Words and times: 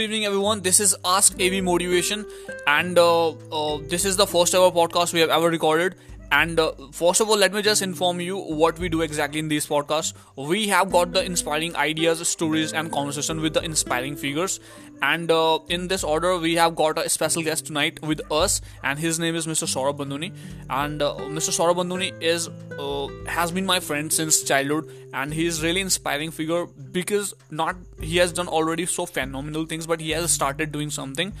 good 0.00 0.04
evening, 0.04 0.24
everyone. 0.24 0.60
This 0.62 0.80
is 0.80 0.96
Ask 1.04 1.38
AV 1.38 1.62
Motivation, 1.62 2.24
and 2.66 2.98
uh, 2.98 3.32
uh, 3.32 3.80
this 3.86 4.06
is 4.06 4.16
the 4.16 4.26
first 4.26 4.54
ever 4.54 4.70
podcast 4.70 5.12
we 5.12 5.20
have 5.20 5.28
ever 5.28 5.50
recorded. 5.50 5.94
And 6.32 6.60
uh, 6.60 6.72
first 6.92 7.20
of 7.20 7.28
all, 7.28 7.36
let 7.36 7.52
me 7.52 7.60
just 7.60 7.82
inform 7.82 8.20
you 8.20 8.38
what 8.38 8.78
we 8.78 8.88
do 8.88 9.02
exactly 9.02 9.40
in 9.40 9.48
these 9.48 9.66
podcasts. 9.66 10.12
We 10.36 10.68
have 10.68 10.92
got 10.92 11.12
the 11.12 11.24
inspiring 11.24 11.74
ideas, 11.74 12.26
stories, 12.28 12.72
and 12.72 12.92
conversation 12.92 13.40
with 13.40 13.54
the 13.54 13.62
inspiring 13.62 14.14
figures. 14.14 14.60
And 15.02 15.30
uh, 15.30 15.58
in 15.68 15.88
this 15.88 16.04
order, 16.04 16.38
we 16.38 16.54
have 16.54 16.76
got 16.76 16.98
a 16.98 17.08
special 17.08 17.42
guest 17.42 17.66
tonight 17.66 18.00
with 18.02 18.20
us, 18.30 18.60
and 18.84 18.98
his 18.98 19.18
name 19.18 19.34
is 19.34 19.46
Mr. 19.46 19.66
Saurabh 19.66 19.96
Banduni. 19.96 20.32
And 20.68 21.02
uh, 21.02 21.14
Mr. 21.16 21.50
Saurabh 21.50 21.76
Banduni 21.76 22.12
is 22.22 22.48
uh, 22.78 23.08
has 23.28 23.50
been 23.50 23.66
my 23.66 23.80
friend 23.80 24.12
since 24.12 24.42
childhood, 24.44 24.88
and 25.12 25.34
he 25.34 25.46
is 25.46 25.64
really 25.64 25.80
inspiring 25.80 26.30
figure 26.30 26.66
because 26.66 27.34
not 27.50 27.76
he 28.00 28.18
has 28.18 28.32
done 28.32 28.46
already 28.46 28.86
so 28.86 29.04
phenomenal 29.04 29.66
things, 29.66 29.86
but 29.86 30.00
he 30.00 30.10
has 30.10 30.30
started 30.30 30.70
doing 30.70 30.90
something. 30.90 31.32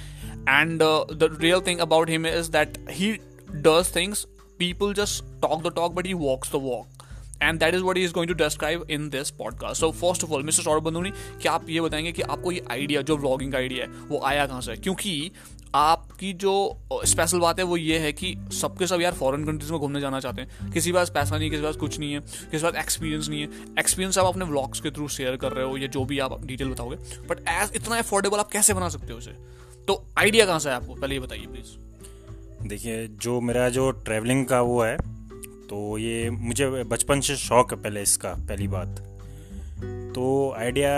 And 0.48 0.82
uh, 0.82 1.04
the 1.08 1.30
real 1.30 1.60
thing 1.60 1.80
about 1.80 2.08
him 2.08 2.26
is 2.26 2.50
that 2.50 2.76
he 2.88 3.20
does 3.60 3.88
things 3.88 4.26
people 4.60 4.94
just 4.94 5.28
talk 5.42 5.62
the 5.64 5.70
talk, 5.76 5.94
but 5.98 6.06
he 6.06 6.18
walks 6.24 6.56
the 6.56 6.64
walk. 6.70 6.86
And 7.42 7.58
that 7.60 7.74
is 7.74 7.82
what 7.82 7.98
is 7.98 8.12
going 8.12 8.28
to 8.28 8.34
describe 8.34 8.86
in 8.90 9.08
this 9.10 9.30
podcast 9.30 9.80
so 9.80 9.90
first 9.90 10.24
of 10.24 10.32
all 10.32 10.42
mister 10.42 10.62
Saurabh 10.62 10.82
Banduni 10.82 11.10
क्या 11.42 11.52
आप 11.52 11.68
ये 11.68 11.80
बताएँगे 11.80 12.12
कि 12.12 12.22
आपको 12.22 12.52
ये 12.52 12.64
idea 12.70 13.02
जो 13.02 13.16
vlogging 13.16 13.52
का 13.52 13.58
idea 13.58 13.84
है 13.84 13.90
वो 14.08 14.20
आया 14.24 14.46
कहाँ 14.46 14.60
से? 14.60 14.76
क्योंकि 14.76 15.30
आपकी 15.74 16.32
जो 16.32 16.52
स्पेशल 17.04 17.38
बात 17.38 17.58
है 17.58 17.64
वो 17.64 17.76
ये 17.76 17.98
है 17.98 18.12
कि 18.12 18.34
सबके 18.60 18.86
सब 18.86 19.00
यार 19.00 19.12
फॉरेन 19.12 19.44
कंट्रीज़ 19.44 19.72
में 19.72 19.80
घूमने 19.80 20.00
जाना 20.00 20.20
चाहते 20.20 20.42
हैं। 20.42 20.70
किसी 20.72 20.90
के 20.90 20.94
पास 20.94 21.10
पैसा 21.10 21.36
नहीं 21.36 21.44
है 21.44 21.50
किसी 21.50 21.62
के 21.62 21.66
पास 21.66 21.76
कुछ 21.76 21.98
नहीं 21.98 22.12
है 22.12 22.20
किसी 22.20 22.58
के 22.58 22.64
पास 22.64 22.74
एक्सपीरियंस 22.74 23.28
नहीं 23.28 23.40
है। 23.40 23.48
एक्सपीरियंस 23.78 24.18
आप 24.18 24.26
अपने 24.26 24.44
व्लॉग्स 24.44 24.80
के 24.80 24.90
थ्रू 24.90 25.08
शेयर 25.08 25.36
कर 25.36 25.52
रहे 25.52 25.64
हो 25.64 25.76
या 25.76 25.86
जो 25.86 26.04
भी 26.04 26.18
आप 26.18 26.44
डिटेल 26.44 26.68
बताओगे। 26.68 26.96
बट 27.28 27.48
एज 27.48 27.72
इतना 27.76 27.98
अफोर्डेबल 27.98 28.38
आप 28.38 28.50
कैसे 28.50 28.74
बना 28.74 28.88
सकते 28.88 29.12
हो 29.12 29.18
उसे? 29.18 29.32
तो 29.88 30.04
आइडिया 30.18 30.46
कहाँ 30.46 30.58
से 30.58 30.68
है 30.68 30.74
आपको? 30.74 30.94
पहले 30.94 31.14
ये 31.14 31.20
बताइए 31.20 31.46
प्लीज़ 31.46 31.89
देखिए, 32.62 33.06
जो 33.06 33.40
मेरा 33.40 33.68
जो 33.68 33.90
ट्रैवलिंग 33.90 34.44
का 34.46 34.60
वो 34.60 34.82
है 34.82 34.96
तो 35.68 35.98
ये 35.98 36.30
मुझे 36.30 36.68
बचपन 36.84 37.20
से 37.20 37.36
शौक 37.36 37.72
है 37.72 37.80
पहले 37.82 38.02
इसका, 38.02 38.32
पहली 38.40 38.68
बात। 38.68 38.98
तो 40.14 40.52
आइडिया 40.58 40.92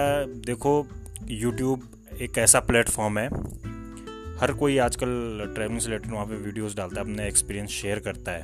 देखो 0.46 0.86
यूट्यूब 1.30 1.82
एक 2.22 2.38
ऐसा 2.38 2.60
प्लेटफॉर्म 2.60 3.18
है, 3.18 3.26
हर 4.40 4.52
कोई 4.52 4.78
आजकल 4.80 5.52
ट्रैवलिंग 5.54 5.80
से 5.80 5.88
रिलेटेड 5.88 6.12
वहाँ 6.12 6.26
पे 6.26 6.36
वीडियोस 6.36 6.76
डालता 6.76 7.00
है, 7.00 7.06
अपने 7.06 7.28
एक्सपीरियंस 7.28 7.70
शेयर 7.72 7.98
करता 7.98 8.32
है। 8.32 8.42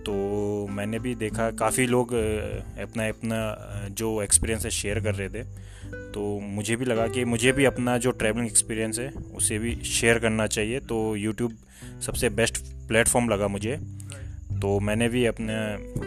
तो 0.00 0.66
मैंने 0.70 0.98
भी 0.98 1.14
देखा, 1.14 1.50
काफ़ी 1.50 1.86
लोग 1.86 2.12
अपना 2.12 3.08
अपना 3.08 3.88
जो 3.90 4.22
एक्सपीरियंस 4.22 4.64
है 4.64 4.70
शेयर 4.70 5.00
कर 5.00 5.14
रहे 5.14 5.28
थे। 5.28 5.42
तो 6.12 6.40
मुझे 6.40 6.76
भी 6.76 6.84
लगा 6.84 7.06
कि 7.06 7.24
मुझे 7.24 7.52
भी 7.52 7.64
अपना 7.64 7.98
जो 7.98 8.10
ट्रैवलिंग 8.10 8.46
एक्सपीरियंस 8.46 8.98
है, 8.98 9.10
उसे 9.10 9.58
भी 9.58 9.74
शेयर 9.84 10.18
करना 10.18 10.46
चाहिए। 10.46 10.80
तो 10.80 11.16
यूट्यूब 11.16 11.56
सबसे 12.06 12.28
बेस्ट 12.28 12.58
प्लेटफॉर्म 12.88 13.28
लगा 13.28 13.48
मुझे। 13.48 13.76
तो 14.60 14.80
मैंने 14.80 15.08
भी 15.08 15.24
अपने 15.26 15.54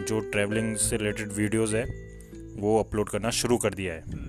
जो 0.04 0.20
ट्रैवलिंग 0.20 0.76
से 0.76 0.98
रिलेटेड 0.98 1.32
वीडियोस 1.32 1.74
है, 1.74 1.86
वो 2.58 2.80
अपलोड 2.80 3.10
करना 3.10 3.30
शुरू 3.30 3.58
कर 3.58 3.74
दिया 3.74 3.94
है। 3.94 4.23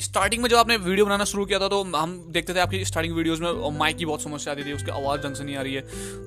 स्टार्टिंग 0.00 0.42
में 0.42 0.48
जब 0.48 0.56
आपने 0.56 0.76
वीडियो 0.76 1.06
बनाना 1.06 1.24
शुरू 1.24 1.44
किया 1.46 1.58
था 1.58 1.68
तो 1.68 1.82
हम 1.96 2.26
देखते 2.30 2.54
थे 2.54 2.58
आपकी 2.58 2.84
स्टार्टिंग 2.84 3.14
वीडियोस 3.14 3.40
में 3.40 3.78
माइक 3.78 3.96
की 3.96 4.04
बहुत 4.04 4.22
समस्या 4.22 4.52
आती 4.52 4.64
थी 4.64 4.72
उसकी 4.72 4.90
आवाज़ 4.90 5.20
ढंग 5.20 5.34
से 5.34 5.44
नहीं 5.44 5.56
आ 5.56 5.62
रही 5.62 5.74
है। 5.74 5.80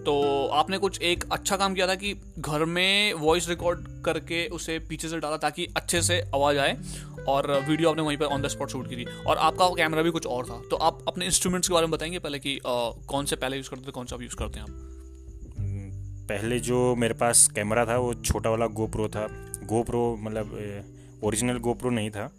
तो 0.03 0.47
आपने 0.47 0.77
कुछ 0.77 1.02
एक 1.02 1.23
अच्छा 1.31 1.58
काम 1.58 1.73
किया 1.73 1.88
था 1.88 1.95
कि 1.95 2.13
घर 2.39 2.66
में 2.66 3.13
वॉइस 3.13 3.49
रिकॉर्ड 3.49 3.88
करके 4.05 4.47
उसे 4.47 4.80
पीछे 4.80 5.09
से 5.09 5.19
डाला 5.19 5.38
ताकि 5.38 5.67
अच्छे 5.77 6.02
से 6.02 6.21
आवाज़ 6.21 6.58
आए 6.58 6.77
और 7.27 7.52
वीडियो 7.69 7.89
आपने 7.89 8.02
वहीं 8.02 8.17
पर 8.17 8.25
ऑन 8.25 8.41
द 8.41 8.47
स्पॉट 8.47 8.69
शूट 8.69 8.89
की 8.89 8.95
थी। 8.95 9.05
और 9.27 9.37
आपका 9.37 9.67
कैमरा 9.67 10.02
भी 10.02 10.11
कुछ 10.11 10.27
और 10.27 10.45
था। 10.45 10.61
तो 10.71 10.76
आप 10.76 10.99
अपने 11.08 11.26
इंस्ट्रूमेंट्स 11.26 11.67
के 11.67 11.73
बारे 11.73 11.86
में 11.86 11.92
बताएँगे 11.92 12.20
पहले 12.20 12.39
कि 12.39 12.58
आ, 12.58 12.89
कौन 13.08 13.26
से 13.26 13.36
पहले 13.36 13.58
यूज़ 13.58 13.70
करते 13.70 13.87
थे 13.87 13.92
कौन 13.92 14.05
सा 14.05 14.15
आप 14.15 14.21
यूज़ 14.21 14.36
करते 14.36 14.59
हैं 14.59 14.64
आप? 14.64 14.82
पहले 16.30 16.59
जो 16.59 16.95
मेरे 16.95 17.14
पास 17.14 17.47
कैमरा 17.47 17.86
था 17.86 17.97
वो 17.97 18.14
छोटा 18.14 18.49
वाला 18.49 18.67
गोप्रो 18.67 19.08
था। 19.09 19.27
गोप्रो 19.64 20.17
मतलब 20.21 20.58
ओरिजिनल 21.23 21.58
गोप्रो 21.58 21.89
नहीं 21.89 22.09
था। 22.09 22.32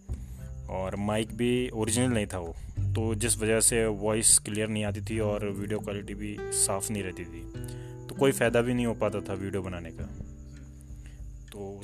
और 0.71 0.97
माइक 0.97 1.37
भी 1.37 1.69
ओरिजिनल 1.69 2.09
नहीं 2.09 2.27
था 2.27 2.39
वो। 2.39 2.55
तो 2.79 3.15
जिस 3.15 3.39
वजह 3.39 3.61
से 3.61 3.87
वॉइस 3.87 4.39
क्लियर 4.39 4.69
नहीं 4.69 4.85
आती 4.85 5.01
थी 5.01 5.19
और 5.19 5.49
वीडियो 5.49 5.79
क्वालिटी 5.79 6.15
भी 6.15 6.37
साफ़ 6.41 6.93
नहीं 6.93 7.03
रहती 7.03 7.25
थी। 7.25 7.53
तो 8.07 8.15
कोई 8.15 8.33
फ़ायदा 8.33 8.61
भी 8.61 8.75
नहीं 8.75 8.87
हो 8.87 8.95
पाता 8.95 9.21
था 9.21 9.35
वीडियो 9.35 9.63
बनाने 9.63 9.91
का। 9.91 10.05
तो 11.53 11.81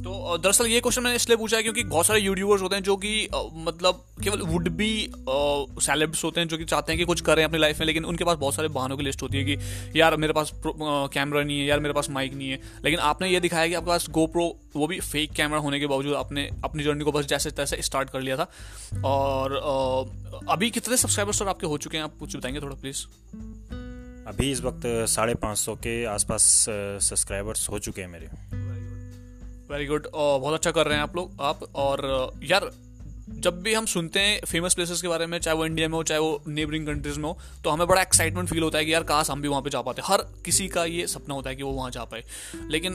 तो 0.00 0.38
दरअसल 0.38 0.66
ये 0.66 0.80
क्वेश्चन 0.80 1.02
मैंने 1.02 1.16
इसलिए 1.16 1.36
पूछा 1.36 1.56
है 1.56 1.62
क्योंकि 1.62 1.84
बहुत 1.84 2.06
सारे 2.06 2.20
यूट्यूबर्स 2.20 2.62
होते 2.62 2.76
हैं 2.76 2.82
जो 2.82 2.96
कि 2.96 3.28
मतलब 3.54 4.04
केवल 4.24 4.40
वुड 4.40 4.68
बी 4.68 5.12
सेलेब्स 5.82 6.24
होते 6.24 6.40
हैं 6.40 6.48
जो 6.48 6.58
कि 6.58 6.64
चाहते 6.64 6.92
हैं 6.92 6.98
कि 6.98 7.04
कुछ 7.04 7.20
करें 7.20 7.44
अपनी 7.44 7.58
लाइफ 7.58 7.80
में, 7.80 7.86
लेकिन 7.86 8.04
उनके 8.04 8.24
पास 8.24 8.38
बहुत 8.38 8.54
सारे 8.54 8.68
बहानों 8.68 8.96
की 8.96 9.02
लिस्ट 9.02 9.22
होती 9.22 9.38
है 9.38 9.44
कि, 9.44 9.56
यार, 10.00 10.16
मेरे 10.16 10.32
पास 10.32 10.52
कैमरा 10.66 11.42
नहीं 11.42 11.60
है, 11.60 11.66
यार, 11.66 11.80
मेरे 11.80 11.94
पास 11.94 12.10
माइक 12.10 12.34
नहीं 12.34 12.50
है। 12.50 12.60
लेकिन 12.84 13.00
आपने 13.00 13.28
ये 13.28 13.40
दिखाया 13.40 13.68
कि 13.68 13.74
आपके 13.74 13.86
पास 13.86 14.06
गोप्रो 14.10 14.56
वो 14.76 14.86
भी 14.86 15.00
फेक 15.00 15.32
कैमरा 15.32 15.58
होने 15.58 15.80
के 15.80 15.86
बावजूद 15.86 16.14
आपने 16.14 16.50
अपनी 16.64 16.82
जर्नी 16.82 17.04
को 17.04 17.12
बस 17.12 17.24
जैसे 17.24 17.50
तैसे 17.50 17.82
स्टार्ट 17.82 18.10
कर 18.10 18.20
लिया 18.20 18.36
था। 18.36 18.46
और 19.04 19.52
अभी 20.48 20.70
कितने 20.70 20.96
सब्सक्राइबर्स 20.96 21.38
सर 21.38 21.48
आपके 21.48 21.66
हो 21.66 21.78
चुके 21.78 21.96
हैं? 21.96 22.04
आप 22.04 22.16
कुछ 22.20 22.36
बताएँगे 22.36 22.60
थोड़ा 22.60 22.76
प्लीज़ 22.76 23.06
अभी 24.26 24.50
इस 24.52 24.60
वक्त 24.60 24.82
साढ़े 24.86 25.34
पाँच 25.34 25.58
सौ 25.58 25.74
के 25.74 26.04
आसपास 26.04 26.66
सब्सक्राइबर्स 27.02 27.68
हो 27.68 27.78
चुके 27.78 28.00
हैं 28.00 28.08
मेरे। 28.08 28.28
वेरी 29.70 29.86
गुड 29.86 30.06
बहुत 30.14 30.54
अच्छा 30.54 30.70
कर 30.70 30.86
रहे 30.86 30.96
हैं 30.96 31.02
आप 31.02 31.16
लोग, 31.16 31.36
आप, 31.40 31.60
और 31.74 32.32
यार, 32.44 32.70
जब 33.30 33.60
भी 33.62 33.74
हम 33.74 33.86
सुनते 33.86 34.20
हैं 34.20 34.40
फ़ेमस 34.40 34.74
प्लेसेस 34.74 35.02
के 35.02 35.08
बारे 35.08 35.26
में, 35.26 35.38
चाहे 35.38 35.56
वो 35.56 35.66
इंडिया 35.66 35.88
में 35.88 35.94
हो, 35.94 36.02
चाहे 36.02 36.20
वो 36.20 36.42
नेबरिंग 36.48 36.86
कंट्रीज़ 36.86 37.18
में 37.18 37.24
हो 37.24 37.38
तो 37.64 37.70
हमें 37.70 37.86
बड़ा 37.86 38.02
एक्साइटमेंट 38.02 38.48
फील 38.48 38.62
होता 38.62 38.78
है 38.78 38.84
कि 38.84 38.94
यार 38.94 39.02
काश 39.02 39.30
हम 39.30 39.42
भी 39.42 39.48
वहाँ 39.48 39.62
पे 39.62 39.70
जा 39.70 39.82
पाते। 39.82 40.02
हर 40.04 40.24
किसी 40.44 40.68
का 40.68 40.84
ये 40.84 41.06
सपना 41.06 41.34
होता 41.34 41.50
है 41.50 41.56
कि 41.56 41.62
वो 41.62 41.72
वहाँ 41.72 41.90
जा 41.90 42.04
पाए। 42.04 42.24
लेकिन 42.70 42.94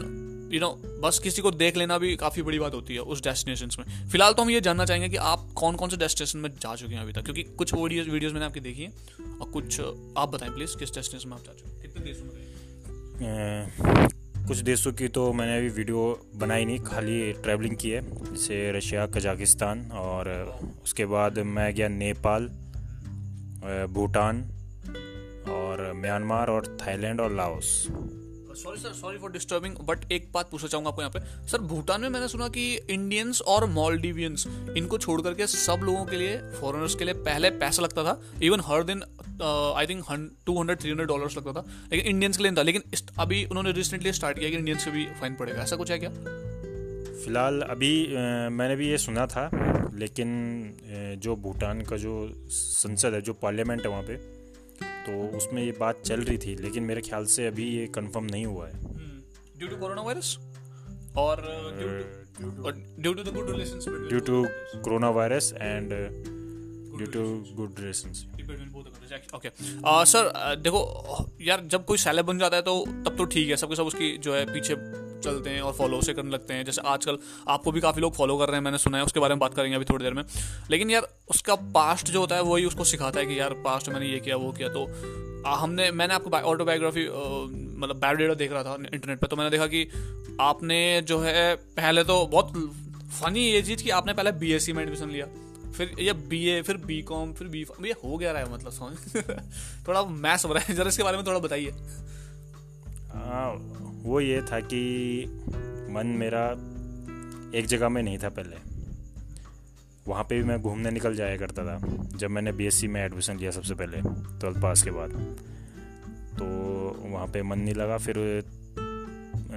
यू 0.53 0.59
नो 0.59 0.81
बस 1.03 1.19
किसी 1.19 1.41
को 1.41 1.52
देख 1.52 1.78
लेना 1.78 1.97
भी 1.97 2.16
काफ़ी 2.16 2.41
बड़ी 2.41 2.59
बात 2.59 2.74
होती 2.74 2.94
है 2.94 3.00
उस 3.00 3.24
डेस्टिनेशन 3.24 3.69
में। 3.80 4.09
फ़िलहाल 4.09 4.34
तो 4.34 4.41
हम 4.41 4.50
ये 4.50 4.62
जानना 4.62 4.85
चाहेंगे 4.85 5.09
कि 5.09 5.16
आप 5.16 5.47
कौन 5.56 5.75
कौन 5.75 5.90
से 5.90 5.97
डेस्टिनेशन 5.97 6.40
में 6.40 6.52
जा 6.52 6.75
चुके 6.75 6.96
हैं 6.96 7.02
अभी 7.02 7.14
तक? 7.14 7.22
क्योंकि 7.22 7.44
कुछ 7.44 7.74
वीडियोज़ 7.74 8.09
वीडियोज़ 8.09 8.34
मैंने 8.34 8.46
आपकी 8.46 8.59
देखी 8.59 8.81
है, 8.81 8.94
और 9.41 9.52
कुछ, 9.52 9.81
आप 10.18 10.30
बताएँ 10.30 10.52
प्लीज़ 10.52 10.78
किस 10.78 10.96
डेस्टिनेशन 10.96 11.30
में 11.30 11.38
आप 11.38 11.44
जा 11.44 11.53
चुके 11.53 11.69
हैं? 11.69 11.81
कितने 11.81 12.06
देशों 12.06 12.25
में 12.25 14.25
कुछ 14.48 14.58
देशों 14.58 14.92
की 14.94 15.08
तो 15.08 15.32
मैंने 15.34 15.58
अभी 15.58 15.70
वीडियो 15.70 16.02
बनाई 16.36 16.66
नहीं, 16.66 16.80
खाली 16.80 17.32
ट्रैवलिंग 17.44 17.76
की 17.78 17.90
है, 17.90 18.02
जैसे 18.26 18.72
रशिया, 18.72 19.06
कजाकिस्तान 19.08 19.82
और 19.94 20.30
उसके 20.84 21.06
बाद 21.06 21.40
मैं 21.40 21.74
गया 21.76 21.88
नेपाल 21.90 22.48
भूटान 23.94 24.42
और 25.52 25.92
म्यांमार 25.96 26.50
और 26.50 26.78
थाईलैंड 26.82 27.22
और 27.22 27.32
Laos. 27.32 27.72
Sorry 28.56 28.80
sir 28.80 28.94
sorry 28.94 29.18
for 29.18 29.32
disturbing 29.32 29.76
but 29.88 30.12
एक 30.12 30.32
बात 30.34 30.50
पूछना 30.52 30.68
चाहूँगा 30.68 30.90
आपको 30.90 31.02
यहाँ 31.02 31.12
पे। 31.14 31.48
सर 31.48 31.62
भूटान 31.68 32.02
में 32.02 32.10
मैंने 32.10 32.28
सुना 32.28 32.48
कि 32.48 32.74
इंडियंस 32.90 33.42
और 33.48 33.66
मॉलडिवियंस 33.70 34.48
इनको 34.78 34.98
छोड़ 34.98 35.22
करके 35.22 35.48
सब 35.48 35.84
लोगों 35.84 36.06
के 36.06 36.18
लिए 36.18 36.38
फॉरेनर्स 36.62 36.96
के 36.96 37.06
लिए 37.06 37.14
पहले 37.26 37.50
पैसा 37.58 37.84
लगता 37.84 38.04
था 38.04 38.20
इवन 38.44 38.62
हर 38.66 38.84
दिन 38.84 39.02
I 39.41 39.85
think 39.85 40.06
two 40.46 40.59
hundred 40.59 40.79
three 40.79 40.90
hundred 40.90 41.07
dollar 41.07 41.31
लगता 41.38 41.53
था। 41.53 41.66
लेकिन 41.91 42.06
इंडियंस 42.06 42.38
के 42.38 42.44
लिए 42.44 42.51
था। 42.51 42.62
लेकिन 42.62 42.81
अभी 43.19 43.44
उन्होंने 43.46 43.72
रिसेंटली 43.72 44.13
स्टार्ट 44.13 44.40
किया 44.40 44.50
कि 44.50 44.56
इंडियंस 44.56 44.85
के 44.85 44.91
भी 44.91 45.06
फाइन 45.19 45.35
पड़ेगा। 45.35 45.62
ऐसा 45.62 45.75
कुछ 45.75 45.91
है 45.91 46.00
क्या? 46.00 46.09
फ़िलहाल 46.09 47.62
अभी 47.62 47.91
आ, 48.06 48.50
मैंने 48.50 48.75
भी 48.75 48.88
ये 48.90 48.97
सुना 48.97 49.25
था 49.28 49.50
लेकिन 49.94 51.18
जो 51.23 51.35
भूटान 51.35 51.81
का 51.81 51.97
जो 51.97 52.13
संसद 52.50 53.13
है 53.13 53.22
जो 53.22 53.34
पार्लियामेंट 53.34 53.81
है 53.81 53.90
वहाँ 53.90 54.03
पे 54.03 54.16
तो 55.06 55.38
उसमें 55.38 55.63
ये 55.63 55.72
बात 55.79 56.02
चल 56.06 56.22
रही 56.22 56.38
थी 56.38 56.56
लेकिन 56.56 56.84
मेरे 56.84 57.02
ख्याल 57.02 57.25
से 57.25 57.47
अभी 57.47 57.69
ये 57.69 57.85
कंफर्म 57.88 58.25
नहीं 58.25 58.46
हुआ 58.46 58.67
है। 58.67 58.73
ड्यू 59.58 59.67
टू 59.67 59.76
कोरोना 59.76 60.02
वायरस 60.02 60.38
और 61.17 61.41
due 62.99 63.14
to 63.14 63.23
the 63.23 63.34
good 63.34 63.52
relations 63.52 63.85
due 63.90 64.20
to 64.20 64.46
corona 64.79 65.09
virus 65.09 65.53
and 65.58 65.90
due 66.97 67.08
to 67.08 67.23
good 67.55 67.79
relations 67.79 68.26
okay 69.36 69.50
sir 70.06 70.56
देखो, 70.56 70.80
यार, 71.42 71.62
जब 71.66 71.86
कोई 71.86 71.97
सेलेब 71.97 72.26
बन 72.26 72.40
जाता 72.40 72.56
है 72.56 72.62
तो 72.62 72.86
तब 73.06 73.16
तो 73.18 73.26
ठीक 73.26 73.50
है, 73.50 73.56
सबके 73.56 73.76
सब 73.76 73.86
उसकी 73.86 74.18
जो 74.18 74.36
है 74.36 74.46
पीछे 74.46 74.76
चलते 75.24 75.50
हैं 75.50 75.62
और 75.62 75.74
फॉलो 75.74 76.02
से 76.02 76.14
करने 76.14 76.30
लगते 76.30 76.53
हैं। 76.53 76.66
जैसे 76.66 76.82
आजकल 76.86 77.18
आपको 77.47 77.72
भी 77.72 77.82
काफ़ी 77.82 78.02
लोग 78.02 78.16
फॉलो 78.16 78.38
कर 78.38 78.47
रहे 78.47 78.56
हैं, 78.56 78.64
मैंने 78.64 78.78
सुना 78.78 78.97
है, 78.97 79.03
उसके 79.03 79.20
बारे 79.20 79.34
में 79.34 79.40
बात 79.40 79.53
करेंगे 79.53 79.76
अभी 79.76 79.86
थोड़ी 79.86 80.03
देर 80.03 80.14
में। 80.14 80.24
लेकिन 80.70 80.92
यार, 80.92 81.08
उसका 81.30 81.56
पास्ट 81.56 82.12
जो 82.12 82.20
होता 82.20 82.36
है, 82.36 82.42
वही 82.42 82.66
उसको 82.66 82.84
सिखाता 82.84 83.20
है 83.20 83.26
कि 83.26 83.40
यार 83.40 83.53
पास्ट 83.66 83.90
मैंने 83.90 84.08
ये 84.08 84.20
किया, 84.20 84.36
वो 84.36 84.52
किया। 84.52 84.70
तो 84.70 84.86
हमने, 85.48 85.91
मैंने 85.91 86.14
आपको 86.14 86.30
ऑटोबायोग्राफी 86.30 87.08
मतलब 87.80 88.00
बायोडेटा 88.00 88.34
देख 88.34 88.52
रहा 88.52 88.64
था 88.64 88.78
इंटरनेट 88.94 89.20
पर 89.20 89.28
तो 89.28 89.36
मैंने 89.36 89.50
देखा 89.50 89.68
कि 89.68 89.88
आपने 90.41 91.02
जो 91.02 91.20
है, 91.20 91.56
पहले 91.56 92.03
तो 92.03 92.26
बहुत 92.26 92.53
फनी 93.22 93.40
ये 93.40 93.62
चीज़ 93.62 93.84
कि 93.84 93.90
आपने 93.90 94.14
पहले 94.14 94.32
बी 94.32 94.52
एस 94.53 94.66
सी 94.66 94.74
में 94.74 94.84
एडमिशन 94.84 95.09
लिया। 95.09 95.26
फिर 95.78 95.96
ये 96.00 96.14
बी 96.14 96.46
ए 96.50 96.62
फिर 96.62 96.78
बी 96.78 97.02
कॉम 97.02 97.34
फिर 97.34 97.48
बी 97.48 97.66
ये 97.86 97.96
हो 98.04 98.18
गया 98.18 98.32
रहा 98.32 98.42
है 98.42 98.54
मतलब 98.54 98.72
समझ 98.72 99.24
थोड़ा 99.88 100.04
मैस 100.06 100.46
हो 100.46 100.54
रहा 100.54 100.64
है। 100.64 100.76
जरा 100.76 100.88
इसके 100.88 101.04
बारे 101.04 101.18
में 101.18 101.26
थोड़ा 101.26 101.40
बताइए। 101.40 101.72
वो 104.04 104.20
ये 104.20 104.42
था 104.42 104.60
कि 104.60 104.82
मन 105.92 106.08
मेरा 106.20 106.46
एक 107.60 107.66
जगह 107.66 107.90
में 107.90 108.02
नहीं 108.04 108.18
था 108.18 108.30
पहले। 108.30 108.58
वहाँ 110.08 110.24
पे 110.24 110.38
भी 110.38 110.44
मैं 110.44 110.62
घूमने 110.62 110.92
निकल 110.92 111.16
जाया 111.16 111.38
करता 111.38 111.64
था 111.66 111.80
जब 112.16 112.30
मैंने 112.30 112.52
बीएससी 112.52 112.88
में 112.88 113.02
एडमिशन 113.06 113.38
लिया 113.38 113.52
सबसे 113.52 113.74
पहले 113.74 114.02
ट्वेल्थ 114.40 114.62
पास 114.62 114.84
के 114.84 114.92
बाद। 114.92 115.12
तो 116.40 116.46
वहाँ 117.10 117.28
पे 117.28 117.42
मन 117.44 117.60
नहीं 117.60 117.76
लगा 117.76 117.98
फिर 117.98 118.16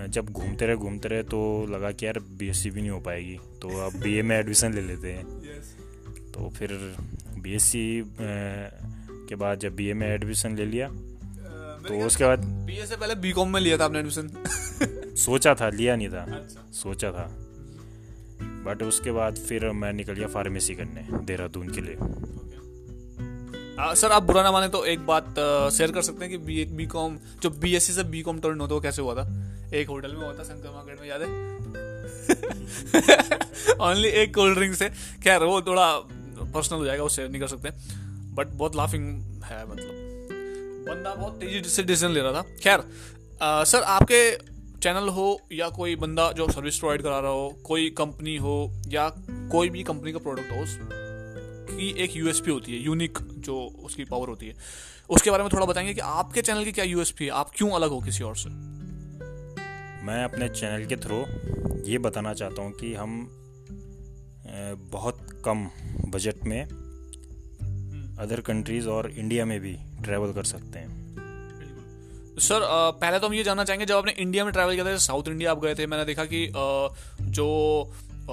जब 0.09 0.31
घूमते 0.31 0.67
रहे 0.67 0.77
घूमते 0.77 1.09
रहे 1.09 1.23
तो 1.23 1.67
लगा 1.67 1.91
कि 1.91 2.07
यार 2.07 2.19
बीएससी 2.19 2.71
भी 2.71 2.81
नहीं 2.81 2.91
हो 2.91 3.01
पाएगी। 3.01 3.37
तो 3.63 3.69
अब 3.87 4.01
बीए 4.01 4.23
में 4.23 4.37
एडमिशन 4.37 4.75
ले 4.75 4.81
लेते 4.81 5.13
हैं। 5.13 5.25
तो 6.39 6.49
फिर 6.49 6.73
बीएससी 7.39 8.03
के 9.29 9.35
बाद 9.35 9.59
जब 9.59 9.75
बीए 9.77 9.95
में 9.95 10.07
एडमिशन 10.07 10.57
ले 10.57 10.65
लिया 10.65 10.89
तो 11.89 12.07
उसके 12.07 12.25
बाद 12.25 12.45
बीए 12.67 12.87
से 12.87 12.97
पहले 12.97 13.15
बीकॉम 13.15 13.53
में 13.53 13.61
लिया 13.61 13.79
था 13.79 13.85
आपने 13.85 13.99
एडमिशन 13.99 14.29
सोचा 15.17 15.55
था 15.55 15.69
लिया 15.69 15.97
नहीं 15.97 16.09
था। 16.09 16.23
अच्छा। 16.23 16.71
सोचा 16.73 17.11
था। 17.11 17.27
बट 18.67 18.83
उसके 18.83 19.13
बाद 19.13 19.37
फिर 19.37 19.71
मैं 19.71 19.93
निकल 19.93 20.13
गया 20.13 20.27
फार्मेसी 20.27 20.75
करने 20.75 21.25
देहरादून 21.25 21.69
के 21.69 21.81
लिए। 21.81 21.97
आ, 23.81 23.95
सर 23.95 24.13
आप 24.13 24.23
बुरा 24.23 24.43
ना 24.43 24.53
माने 24.53 24.69
तो 24.69 24.85
एक 24.85 25.07
बात 25.07 25.35
शेयर 25.73 25.93
कर 25.93 26.03
सकते 26.03 26.25
हैं 26.25 26.31
कि 26.31 26.39
बी 26.39 26.65
बी 26.65 26.87
कॉम 26.87 27.19
जो 27.43 27.51
बी 27.51 27.75
एस 27.77 27.85
सी 27.85 27.93
से 27.93 28.05
बी 28.05 28.23
कॉम 28.23 28.41
टर्न 28.41 28.61
होता 28.61 28.75
वो 28.75 28.81
कैसे 28.81 29.03
हुआ 29.03 29.15
था? 29.15 29.27
एक 29.75 29.89
होटल 29.89 30.13
में 30.13 30.23
हुआ 30.23 30.33
था 30.35 30.45
शंकर 30.45 30.71
मार्केट 30.71 31.01
में 31.01 31.09
याद 31.09 31.23
है? 31.23 31.29
ओनली 33.81 34.09
एक 34.09 34.35
कोल्ड 34.35 34.57
ड्रिंक 34.57 34.75
से। 34.75 34.89
खैर 35.25 35.43
वो 35.43 35.61
थोड़ा 35.63 35.87
पर्सनल 36.53 36.79
हो 36.79 36.85
जाएगा 36.85 37.03
वो 37.03 37.09
शेयर 37.09 37.29
नहीं 37.29 37.41
कर 37.41 37.49
सकते। 37.49 37.71
बट 38.35 38.47
बहुत 38.49 38.77
लाफिंग 38.77 39.23
है 39.45 39.65
मतलब। 39.71 40.07
बंदा 40.89 41.15
बहुत 41.15 41.41
तेज़ी 41.41 41.63
से 41.63 41.83
डिसीज़न 41.83 42.11
ले 42.11 42.21
रहा 42.21 42.33
था। 42.33 42.43
खैर 42.43 42.83
सर, 43.65 43.83
आपके 43.83 44.21
चैनल 44.81 45.09
हो 45.09 45.41
या 45.53 45.69
कोई 45.69 45.97
बंदा 45.97 46.31
जो 46.33 46.49
सर्विस 46.53 46.79
प्रोवाइड 46.79 47.03
करा 47.03 47.19
रहा 47.21 47.31
हो, 47.31 47.49
कोई 47.65 47.91
कंपनी 47.91 48.37
हो 48.37 48.83
या 48.89 49.09
कोई 49.53 49.69
भी 49.69 49.83
कंपनी 49.83 50.13
का 50.13 50.19
प्रोडक्ट 50.19 50.53
हो, 50.53 50.57
उसकी 50.57 51.91
एक 52.03 52.17
यूएसपी 52.17 52.51
होती 52.51 52.73
है 52.73 52.83
यूनिक 52.83 53.19
जो 53.39 53.59
उसकी 53.85 54.05
पावर 54.05 54.29
होती 54.29 54.47
है। 54.47 54.55
उसके 55.11 55.31
बारे 55.31 55.43
में 55.43 55.51
थोड़ा 55.53 55.67
बताएँगे 55.67 55.95
कि 55.95 56.01
आपके 56.01 56.43
चैनल 56.43 56.65
की 56.65 56.73
क्या 56.73 56.85
यूएसपी 56.85 57.25
है? 57.25 57.31
आप 57.31 57.51
क्यों 57.57 57.71
अलग 57.71 57.91
हो 57.91 58.01
किसी 58.01 58.25
और 58.25 58.37
से? 58.37 58.49
मैं 60.07 60.25
अपने 60.25 60.49
चैनल 60.49 60.87
के 60.87 60.97
थ्रू 60.97 61.25
ये 61.85 61.99
बताना 61.99 62.35
चाहता 62.35 62.63
हूँ 62.63 62.73
कि 62.73 62.95
हम 62.95 63.38
बहुत 64.93 65.19
कम 65.45 65.67
बजट 66.11 66.45
में 66.45 66.63
अदर 68.19 68.41
कंट्रीज़ 68.41 68.89
और 68.89 69.11
इंडिया 69.11 69.45
में 69.45 69.59
भी 69.61 69.77
ट्रैवल 70.05 70.33
कर 70.33 70.45
सकते 70.45 70.79
हैं। 70.79 70.97
सर 72.39 72.61
पहले 73.01 73.19
तो 73.19 73.27
हम 73.27 73.35
ये 73.35 73.43
जानना 73.43 73.65
चाहेंगे, 73.65 73.87
जब 73.87 73.97
आपने 73.97 74.13
इंडिया 74.19 74.45
में 74.45 74.53
ट्रैवल 74.53 74.75
किया 74.75 74.85
था 74.85 74.97
साउथ 74.97 75.29
इंडिया 75.29 75.51
आप 75.51 75.63
गए 75.63 75.75
थे, 75.75 75.87
मैंने 75.87 76.05
देखा 76.05 76.25
कि 76.25 76.47
जो 77.21 77.49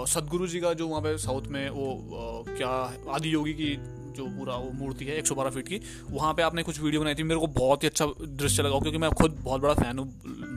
सदगुरु 0.08 0.48
जी 0.48 0.60
का 0.60 0.74
जो 0.74 0.88
वहाँ 0.88 1.02
पे 1.02 1.18
साउथ 1.18 1.48
में 1.48 1.70
वो 1.70 2.46
क्या 2.50 2.70
आदि 3.16 3.34
योगी 3.34 3.54
की 3.54 3.76
जो 4.16 4.26
पूरा 4.28 4.56
वो 4.56 4.72
मूर्ति 4.76 5.06
है 5.06 5.18
112 5.18 5.50
फीट 5.52 5.68
की, 5.68 5.80
वहाँ 6.10 6.34
पे 6.34 6.42
आपने 6.42 6.64
कुछ 6.64 6.80
वीडियो 6.80 7.02
बनाई 7.02 7.16
थी, 7.16 7.24
मेरे 7.24 7.40
को 7.40 7.48
बहुत 7.56 7.84
ही 7.84 7.88
अच्छा 7.88 8.06
दृश्य 8.22 8.64
लगा, 8.64 8.80
क्योंकि 8.80 8.98
मैं 8.98 9.10
खुद 9.12 9.38
बहुत 9.42 9.62
बड़ा 9.62 9.74
फ़ैन 9.74 10.00
हूँ, 10.00 10.08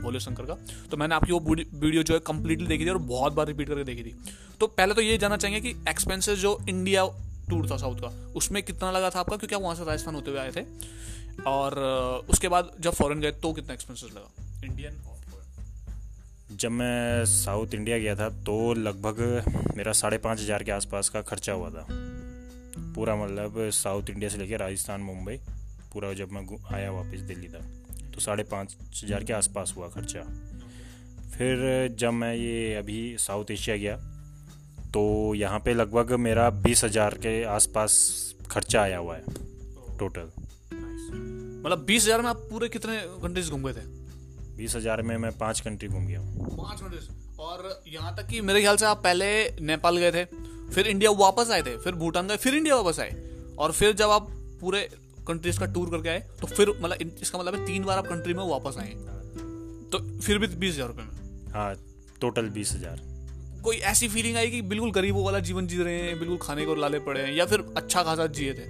भोले 0.02 0.20
शंकर 0.20 0.44
का। 0.44 0.56
तो 0.90 0.96
मैंने 0.96 1.14
आपकी 1.14 1.32
वो 1.32 1.40
वीडियो 1.40 2.02
जो 2.02 2.14
है 2.14 2.20
कम्प्लीटली 2.26 2.66
देखी 2.66 2.84
थी 2.84 2.90
और 2.90 2.98
बहुत 3.08 3.32
बार 3.32 3.46
रिपीट 3.46 3.68
करके 3.68 3.84
देखी 3.84 4.02
थी। 4.02 4.14
तो 4.60 4.66
पहले 4.68 4.94
तो 4.94 5.00
ये 5.00 5.18
जानना 5.18 5.36
चाहेंगे 5.36 5.60
कि 5.60 5.90
एक्सपेंसेस 5.90 6.38
जो 6.38 6.58
इंडिया 6.68 7.06
टूर 7.50 7.68
था 7.70 7.76
साउथ 7.76 8.00
का, 8.00 8.08
उसमें 8.36 8.62
कितना 8.62 8.90
लगा 8.90 9.10
था 9.10 9.20
आपका? 9.20 9.36
क्योंकि 9.36 9.54
आप 9.54 9.62
वहाँ 9.62 9.74
से 9.74 9.84
राजस्थान 9.84 10.14
होते 10.14 10.30
हुए 10.30 10.40
आए 10.40 10.52
थे। 10.52 10.64
और 11.46 11.78
उसके 12.28 12.48
बाद 12.48 12.70
जब 12.80 12.92
फॉरन 12.92 13.20
गए 13.20 13.30
तो 13.32 13.52
कितना 13.52 13.74
एक्सपेंसेस 13.74 14.10
लगा? 14.10 14.28
इंडियन 14.64 15.00
जब 16.50 16.70
मैं 16.70 17.24
साउथ 17.24 17.74
इंडिया 17.74 17.98
गया 17.98 18.14
था 18.16 18.28
तो 18.44 18.72
लगभग 18.74 19.18
मेरा 19.76 19.92
साढ़े 19.92 20.18
पाँच 20.18 20.40
हज़ार 20.40 20.62
के 20.62 20.70
आसपास 20.72 21.08
का 21.08 21.20
खर्चा 21.22 21.52
हुआ 21.52 21.70
था। 21.70 21.86
पूरा 22.98 23.14
मतलब 23.16 23.58
साउथ 23.72 24.10
इंडिया 24.10 24.28
से 24.30 24.38
लेकर 24.38 24.58
राजस्थान 24.58 25.00
मुंबई 25.00 25.36
पूरा 25.92 26.12
जब 26.14 26.32
मैं 26.32 26.40
आया 26.74 26.90
वापस 26.92 27.20
दिल्ली 27.26 27.48
तक 27.48 28.12
तो 28.14 28.20
साढ़े 28.20 28.42
पाँच 28.44 28.76
हज़ार 28.94 29.24
के 29.24 29.32
आसपास 29.32 29.72
हुआ 29.76 29.88
खर्चा। 29.88 30.22
फिर 31.30 31.60
जब 31.98 32.12
मैं 32.12 32.34
ये 32.34 32.74
अभी 32.74 33.00
साउथ 33.18 33.50
एशिया 33.50 33.76
गया 33.76 33.96
तो 34.94 35.02
यहाँ 35.34 35.60
पे 35.60 35.74
लगभग 35.74 36.12
मेरा 36.18 36.48
बीस 36.58 36.84
हज़ार 36.84 37.14
के 37.18 37.42
आसपास 37.46 37.94
खर्चा 38.50 38.82
आया 38.82 38.98
हुआ 38.98 39.16
है 39.16 39.22
टोटल 39.98 40.30
मतलब 40.72 41.84
बीस 41.86 42.04
हज़ार 42.04 42.22
में 42.22 42.28
आप 42.28 42.46
पूरे 42.50 42.68
कितने 42.68 42.98
कंट्रीज़ 43.22 43.50
घूम 43.50 43.62
गए 43.62 43.72
थे? 43.72 43.86
बीस 44.56 44.76
हज़ार 44.76 45.02
में 45.02 45.16
मैं 45.18 45.32
पाँच 45.38 45.60
कंट्री 45.60 45.88
घूम 45.88 46.06
गया 46.06 46.20
हूँ। 46.20 46.56
पाँच 46.56 46.80
कंट्रीज़ 46.80 47.08
और 47.40 47.82
यहाँ 47.88 48.14
तक 48.16 48.26
कि 48.26 48.40
मेरे 48.40 48.60
ख्याल 48.60 48.76
से 48.76 48.86
आप 48.86 49.02
पहले 49.04 49.28
नेपाल 49.62 49.98
गए 49.98 50.12
थे 50.12 50.24
फिर 50.68 50.86
इंडिया 50.86 51.10
वापस 51.18 51.50
आए 51.50 51.62
थे 51.62 51.76
फिर 51.78 51.94
भूटान 51.94 52.28
गए 52.28 52.36
फिर 52.36 52.54
इंडिया 52.54 52.76
वापस 52.76 53.00
आए। 53.00 53.12
और 53.58 53.72
फिर 53.72 53.92
जब 53.94 54.10
आप 54.10 54.30
पूरे 54.60 54.88
कंट्रीज़ 55.28 55.58
का 55.60 55.66
टूर 55.66 55.90
करके 55.90 56.08
आए 56.08 56.20
तो 56.40 56.46
फिर 56.46 56.68
मतलब 56.72 57.18
इसका 57.22 57.38
मतलब 57.38 57.54
है 57.54 57.66
तीन 57.66 57.84
बार 57.84 57.98
आप 57.98 58.06
कंट्री 58.06 58.34
में 58.34 58.44
वापस 58.46 58.78
आए। 58.78 58.92
तो 59.92 59.98
फिर 60.20 60.38
भी 60.38 60.46
बीस 60.48 60.74
हज़ार 60.74 60.88
रुपये 60.88 61.04
में। 61.04 61.52
हाँ 61.52 61.74
टोटल 62.20 62.48
बीस 62.50 62.72
हज़ार। 62.72 63.00
कोई 63.64 63.76
ऐसी 63.86 64.08
फीलिंग 64.08 64.36
आई 64.36 64.50
कि 64.50 64.60
बिल्कुल 64.64 64.90
गरीबों 64.92 65.24
वाला 65.24 65.38
जीवन 65.40 65.66
जी 65.66 65.82
रहे 65.82 66.00
हैं 66.00 66.18
बिल्कुल 66.18 66.38
खाने 66.42 66.64
को 66.66 66.74
लाले 66.74 66.98
पड़े 67.00 67.20
हैं 67.20 67.32
या 67.34 67.46
फिर 67.46 67.64
अच्छा 67.76 68.02
खासा 68.02 68.26
जिए 68.28 68.52
थे? 68.54 68.66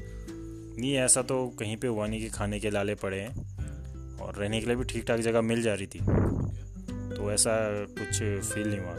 नहीं 0.80 0.94
ऐसा 0.96 1.22
तो 1.22 1.46
कहीं 1.58 1.76
पे 1.76 1.88
हुआ 1.88 2.06
नहीं 2.06 2.20
कि 2.20 2.28
खाने 2.28 2.60
के 2.60 2.70
लाले 2.70 2.94
पड़े 2.94 3.20
हैं 3.20 4.18
और 4.18 4.34
रहने 4.34 4.60
के 4.60 4.66
लिए 4.66 4.76
भी 4.76 4.84
ठीक 4.84 5.04
ठाक 5.08 5.20
जगह 5.20 5.40
मिल 5.42 5.62
जा 5.62 5.74
रही 5.74 5.86
थी। 5.86 5.98
तो 7.16 7.30
ऐसा 7.32 7.54
कुछ 7.98 8.18
फील 8.44 8.68
नहीं 8.68 8.80
हुआ। 8.80 8.94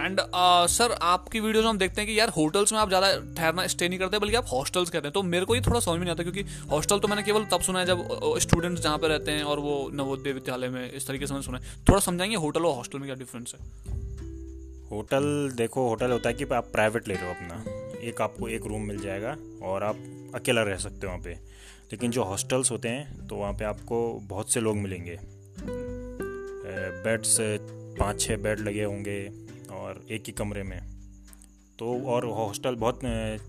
एंड 0.00 0.20
सर 0.20 0.90
uh, 0.90 0.98
आपकी 1.02 1.40
वीडियोस 1.40 1.64
हम 1.66 1.78
देखते 1.78 2.00
हैं 2.00 2.08
कि 2.10 2.18
यार 2.18 2.28
होटल्स 2.28 2.72
में 2.72 2.78
आप 2.78 2.88
ज़्यादा 2.88 3.08
ठहरना 3.36 3.66
स्टे 3.66 3.88
नहीं 3.88 3.98
करते 3.98 4.18
बल्कि 4.18 4.36
आप 4.36 4.46
हॉस्टल्स 4.52 4.90
कहते 4.90 5.06
हैं। 5.06 5.12
तो 5.12 5.22
मेरे 5.24 5.44
को 5.44 5.54
ये 5.54 5.60
थोड़ा 5.60 5.80
समझ 5.80 5.94
में 5.94 6.04
नहीं 6.04 6.12
आता 6.12 6.22
क्योंकि 6.22 6.44
हॉस्टल 6.70 6.98
तो 6.98 7.08
मैंने 7.08 7.22
केवल 7.22 7.44
तब 7.44 7.60
सुना 7.60 7.80
है 7.80 7.86
जब 7.86 8.08
स्टूडेंट्स 8.40 8.82
जहाँ 8.82 8.98
पे 8.98 9.08
रहते 9.08 9.32
हैं 9.32 9.42
और 9.44 9.60
वो 9.60 9.90
नवोदय 9.94 10.32
विद्यालय 10.32 10.68
में 10.68 10.90
इस 10.92 11.06
तरीके 11.06 11.26
से 11.26 11.34
मैंने 11.34 11.44
सुना 11.44 11.58
है। 11.58 11.64
थोड़ा 11.88 12.00
समझाएँगे 12.00 12.36
होटल 12.36 12.66
और 12.66 12.74
हॉस्टल 12.76 12.98
में 12.98 13.06
क्या 13.06 13.16
डिफरेंस 13.16 13.54
है? 13.54 13.66
होटल 14.90 15.50
देखो 15.56 15.88
होटल 15.88 16.10
होता 16.10 16.28
है 16.28 16.34
कि 16.34 16.44
आप 16.54 16.68
प्राइवेट 16.72 17.08
ले 17.08 17.14
रहे 17.14 17.26
हो 17.26 17.34
अपना। 17.34 18.00
एक 18.00 18.20
आपको 18.22 18.48
एक 18.48 18.66
रूम 18.66 18.82
मिल 18.82 19.00
जाएगा 19.00 19.36
और 19.62 19.82
आप 19.84 19.96
अकेला 20.34 20.62
रह 20.62 20.76
सकते 20.76 21.06
हो 21.06 21.12
वहाँ 21.12 21.22
पे। 21.24 21.30
लेकिन 21.92 22.10
जो 22.10 22.24
हॉस्टल्स 22.24 22.70
होते 22.70 22.88
हैं 22.88 23.26
तो 23.28 23.36
वहाँ 23.36 23.52
पे 23.52 23.64
आपको 23.64 23.98
बहुत 24.24 24.52
से 24.52 24.60
लोग 24.60 24.76
मिलेंगे। 24.76 25.18
बेड्स 27.04 27.36
पाँच 27.98 28.20
छः 28.20 28.36
बेड 28.36 28.60
लगे 28.60 28.84
होंगे। 28.84 29.47
और 29.88 30.04
एक 30.10 30.22
ही 30.26 30.32
कमरे 30.32 30.62
में। 30.62 30.80
तो 31.78 31.86
और 32.06 32.24
हॉस्टल 32.28 32.74
बहुत 32.76 33.00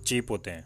चीप 0.08 0.32
होते 0.32 0.52
हैं। 0.52 0.64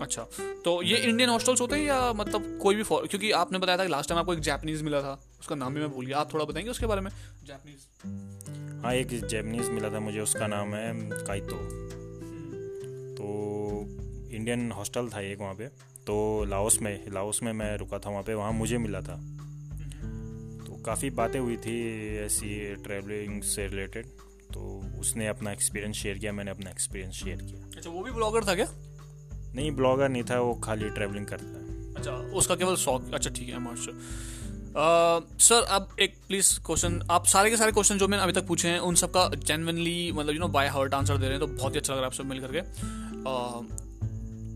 अच्छा 0.00 0.22
तो 0.64 0.82
ये 0.82 0.96
इंडियन 0.98 1.30
हॉस्टल्स 1.30 1.60
होते 1.60 1.76
हैं 1.76 1.84
या 1.84 2.12
मतलब 2.12 2.58
कोई 2.62 2.74
भी 2.74 2.82
क्योंकि 2.84 3.30
आपने 3.32 3.58
बताया 3.58 3.78
था 3.78 3.84
कि 3.84 3.90
लास्ट 3.90 4.08
टाइम 4.08 4.18
आपको 4.20 4.34
एक 4.34 4.40
जैपनीज 4.40 4.82
मिला 4.82 5.00
था 5.02 5.12
उसका 5.40 5.54
नाम 5.54 5.74
भी 5.74 5.80
मैं 5.80 5.90
भूल 5.90 6.06
गया। 6.06 6.18
आप 6.18 6.32
थोड़ा 6.34 6.44
बताएँगे 6.44 6.70
उसके 6.70 6.86
बारे 6.86 7.00
में? 7.00 7.10
जैपनीज 7.46 8.82
हाँ 8.84 8.94
एक 8.94 9.08
जैपनीज 9.26 9.68
मिला 9.68 9.90
था 9.90 10.00
मुझे 10.00 10.20
उसका 10.20 10.46
नाम 10.46 10.74
है 10.74 10.92
काइतो 11.26 11.56
तो 13.16 13.26
इंडियन 14.30 14.70
हॉस्टल 14.72 15.08
था 15.08 15.20
एक 15.22 15.40
वहाँ 15.40 15.54
पे। 15.54 15.66
तो 16.06 16.44
लाओस 16.44 16.78
में 16.82 17.10
लाओस 17.12 17.42
में 17.42 17.52
मैं 17.52 17.76
रुका 17.76 17.98
था 17.98 18.10
वहाँ 18.10 18.22
पे 18.22 18.34
वहाँ 18.34 18.52
मुझे 18.52 18.78
मिला 18.78 19.00
था। 19.00 19.16
काफ़ी 20.86 21.10
बातें 21.10 21.40
हुई 21.40 21.56
थी 21.56 22.08
ऐसी 22.18 22.74
ट्रैवलिंग 22.74 23.42
से 23.42 23.68
रिलेटेड 23.68 24.06
तो 24.54 24.90
उसने 25.00 25.26
अपना 25.26 25.52
एक्सपीरियंस 25.52 25.96
शेयर 25.96 26.18
किया 26.18 26.32
मैंने 26.32 26.50
अपना 26.50 26.70
एक्सपीरियंस 26.70 27.14
शेयर 27.14 27.36
किया। 27.36 27.76
अच्छा 27.76 27.90
वो 27.90 28.02
भी 28.02 28.10
ब्लॉगर 28.10 28.44
था 28.44 28.54
क्या? 28.54 28.66
नहीं 29.54 29.70
ब्लॉगर 29.70 30.08
नहीं 30.08 30.22
था 30.22 30.40
वो 30.40 30.54
खाली 30.54 30.90
ट्रैवलिंग 30.90 31.26
करता 31.26 31.46
है। 31.46 31.94
अच्छा 31.94 32.12
उसका 32.12 32.54
केवल 32.54 32.76
शौक 32.76 33.14
अच्छा 33.14 33.30
ठीक 33.30 33.48
है 33.48 33.66
सर 35.38 35.62
अब 35.62 35.96
एक 36.00 36.14
प्लीज़ 36.28 36.60
क्वेश्चन 36.60 37.06
आप 37.10 37.26
सारे 37.26 37.50
के 37.50 37.56
सारे 37.56 37.72
क्वेश्चन 37.72 37.98
जो 37.98 38.08
मैंने 38.08 38.22
अभी 38.22 38.32
तक 38.32 38.46
पूछे 38.46 38.68
हैं 38.68 38.78
उन 38.78 38.94
सबका 38.94 39.28
जेनवनली 39.28 40.12
मतलब 40.12 40.34
you 40.34 40.40
know 40.40 40.48
by 40.48 40.68
heart 40.68 40.94
answer 40.94 41.16
दे 41.16 41.28
रहे 41.28 41.38
हैं 41.38 41.40
तो 41.40 41.46
बहुत 41.46 41.74
ही 41.74 41.78
अच्छा 41.78 41.92
लग 41.92 42.00
रहा 42.00 42.04
है 42.04 42.10
आप 42.10 42.12
सब 42.12 42.24
मिल 42.24 42.40
करके 42.40 42.58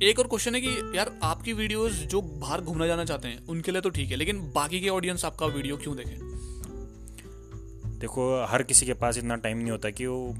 एक 0.03 0.19
और 0.19 0.27
क्वेश्चन 0.27 0.55
है 0.55 0.61
कि 0.61 0.99
यार 0.99 1.19
आपकी 1.23 1.53
वीडियोस 1.53 1.93
जो 1.93 2.21
बाहर 2.21 2.61
घूमना 2.61 2.87
जाना 2.87 3.05
चाहते 3.05 3.29
हैं, 3.29 3.47
उनके 3.47 3.73
लिए 3.73 3.81
तो 3.81 3.91
ठीक 3.91 4.11
है, 4.11 4.17
लेकिन 4.17 4.53
बाकी 4.55 4.81
के 4.81 4.89
ऑडियंस 4.89 5.25
आपका 5.25 5.47
वीडियो 5.47 5.77
क्यों 5.77 5.97
देखें? 5.97 6.19
देखो, 7.99 8.47
हर 8.47 8.63
किसी 8.63 8.87
के 8.87 8.95
पास 8.95 9.19
इतना 9.19 9.37
टाइम 9.37 9.59
नहीं 9.59 9.71
होता 9.71 9.91
कि 9.91 10.07
वो 10.07 10.35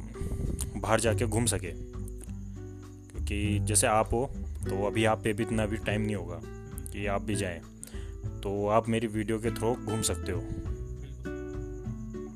बाहर 0.77 1.01
जाके 1.01 1.27
घूम 1.27 1.47
सके। 1.47 1.71
क्योंकि 3.11 3.59
जैसे 3.59 3.87
आप 3.87 4.07
हो 4.13 4.31
तो 4.37 4.87
अभी 4.87 5.05
आप 5.05 5.23
पे 5.25 5.33
भी 5.33 5.43
इतना 5.43 5.67
भी 5.67 5.77
टाइम 5.77 6.01
नहीं 6.01 6.17
होगा 6.17 6.41
कि 6.93 7.07
आप 7.07 7.23
भी 7.23 7.35
जाएँ। 7.35 7.61
तो 8.41 8.69
आप 8.69 8.89
मेरी 8.89 9.07
वीडियो 9.07 9.39
के 9.39 9.51
थ्रू 9.51 9.75
घूम 9.75 10.03
सकते 10.03 10.33
हो। 10.33 10.41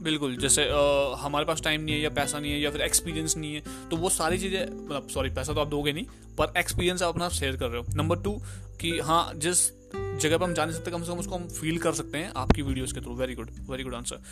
बिल्कुल 0.09 0.37
जैसे 0.37 0.65
आ, 0.65 1.15
हमारे 1.17 1.45
पास 1.45 1.63
टाइम 1.63 1.81
नहीं 1.81 1.95
है 1.95 2.01
या 2.01 2.11
पैसा 2.11 2.41
नहीं 2.41 2.53
है 2.53 2.61
या 2.61 2.71
फिर 2.71 2.81
एक्सपीरियंस 2.81 3.37
नहीं 3.37 3.55
है 3.55 3.63
तो 3.91 3.97
वो 3.97 4.11
सारी 4.11 4.39
चीज़ें 4.39 4.85
मतलब 4.85 5.09
सॉरी 5.09 5.31
पैसा 5.31 5.53
तो 5.53 5.61
आप 5.61 5.67
दोगे 5.67 5.93
नहीं 5.93 6.05
पर 6.39 6.53
एक्सपीरियंस 6.57 7.03
आप 7.03 7.09
अपना 7.09 7.29
शेयर 7.29 7.57
कर 7.57 7.69
रहे 7.69 7.83
हो। 7.83 7.87
नंबर 7.95 8.17
टू 8.17 8.43
कि 8.81 8.99
हाँ 8.99 9.33
जिस 9.37 9.71
जगह 9.97 10.39
पर 10.39 10.45
हम 10.45 10.55
जा 10.55 10.65
नहीं 10.65 10.77
सकते 10.77 10.91
कम 10.91 11.03
से 11.03 11.09
कम 11.09 11.19
उसको 11.19 11.35
हम 11.35 11.49
फील 11.49 11.79
कर 11.79 11.93
सकते 11.93 12.19
हैं 12.19 12.33
आपकी 12.37 12.63
वीडियोज़ 12.63 12.95
के 12.95 13.01
through 13.01 13.15
very 13.15 13.35
good 13.35 13.51
very 13.71 13.83
good 13.83 13.95
answer 13.95 14.23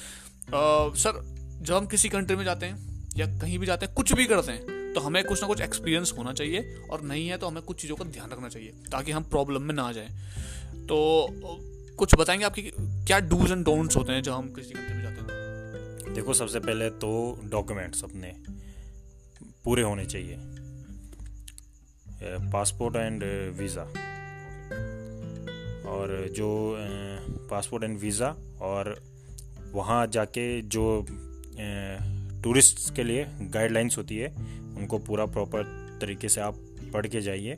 sir 0.96 1.36
जब 1.62 1.74
हम 1.74 1.86
किसी 1.86 2.08
कंट्री 2.08 2.36
में 2.36 2.44
जाते 2.44 2.66
हैं 2.66 3.08
या 3.16 3.26
कहीं 3.26 3.58
भी 3.58 3.66
जाते 3.66 3.86
हैं 3.86 3.94
कुछ 3.94 4.12
भी 4.12 4.26
करते 4.26 4.52
हैं 4.52 4.94
तो 4.94 5.00
हमें 5.00 5.24
कुछ 5.24 5.40
ना 5.40 5.46
कुछ 5.46 5.60
एक्सपीरियंस 5.60 6.14
होना 6.18 6.32
चाहिए 6.32 6.82
और 6.90 7.02
नहीं 7.02 7.28
है 7.28 7.38
तो 7.38 7.46
हमें 7.46 7.62
कुछ 7.62 7.82
चीज़ों 7.82 7.96
का 7.96 8.04
ध्यान 8.04 8.30
रखना 8.30 8.48
चाहिए 8.48 8.68
ताकि 8.68 9.12
हम 9.12 9.24
प्रॉब्लम 9.24 9.62
में 9.62 9.74
ना 9.74 9.92
जाए। 9.92 10.08
तो 10.74 11.28
कुछ 11.96 12.14
बताएँगे 12.14 12.44
आपकी 12.44 12.62
क्या 12.80 13.18
डूज 13.18 13.52
एंड 13.52 13.64
डोंट्स 13.64 13.96
होते 13.96 14.12
हैं 14.12 14.22
जब 14.22 14.32
हम 14.32 14.52
किसी 14.52 14.70
कंट्री 14.70 14.95
देखो 16.16 16.32
सबसे 16.34 16.60
पहले 16.60 16.88
तो 17.00 17.08
डॉक्यूमेंट्स 17.50 18.04
अपने 18.04 18.32
पूरे 19.64 19.82
होने 19.82 20.04
चाहिए। 20.06 20.36
पासपोर्ट 22.52 22.96
एंड 22.96 23.24
वीज़ा 23.58 23.82
और 25.90 26.14
जो 26.36 26.48
पासपोर्ट 27.50 27.84
एंड 27.84 27.98
वीज़ा 28.00 28.28
और 28.62 28.94
वहाँ 29.72 30.06
जाके 30.06 30.46
जो 30.62 30.84
टूरिस्ट 32.44 32.94
के 32.96 33.04
लिए 33.04 33.26
गाइडलाइंस 33.52 33.98
होती 33.98 34.16
है, 34.16 34.28
उनको 34.76 34.98
पूरा 35.00 35.26
प्रॉपर 35.26 35.62
तरीके 36.00 36.28
से 36.28 36.40
आप 36.40 36.54
पढ़ 36.94 37.06
के 37.06 37.20
जाइए। 37.20 37.54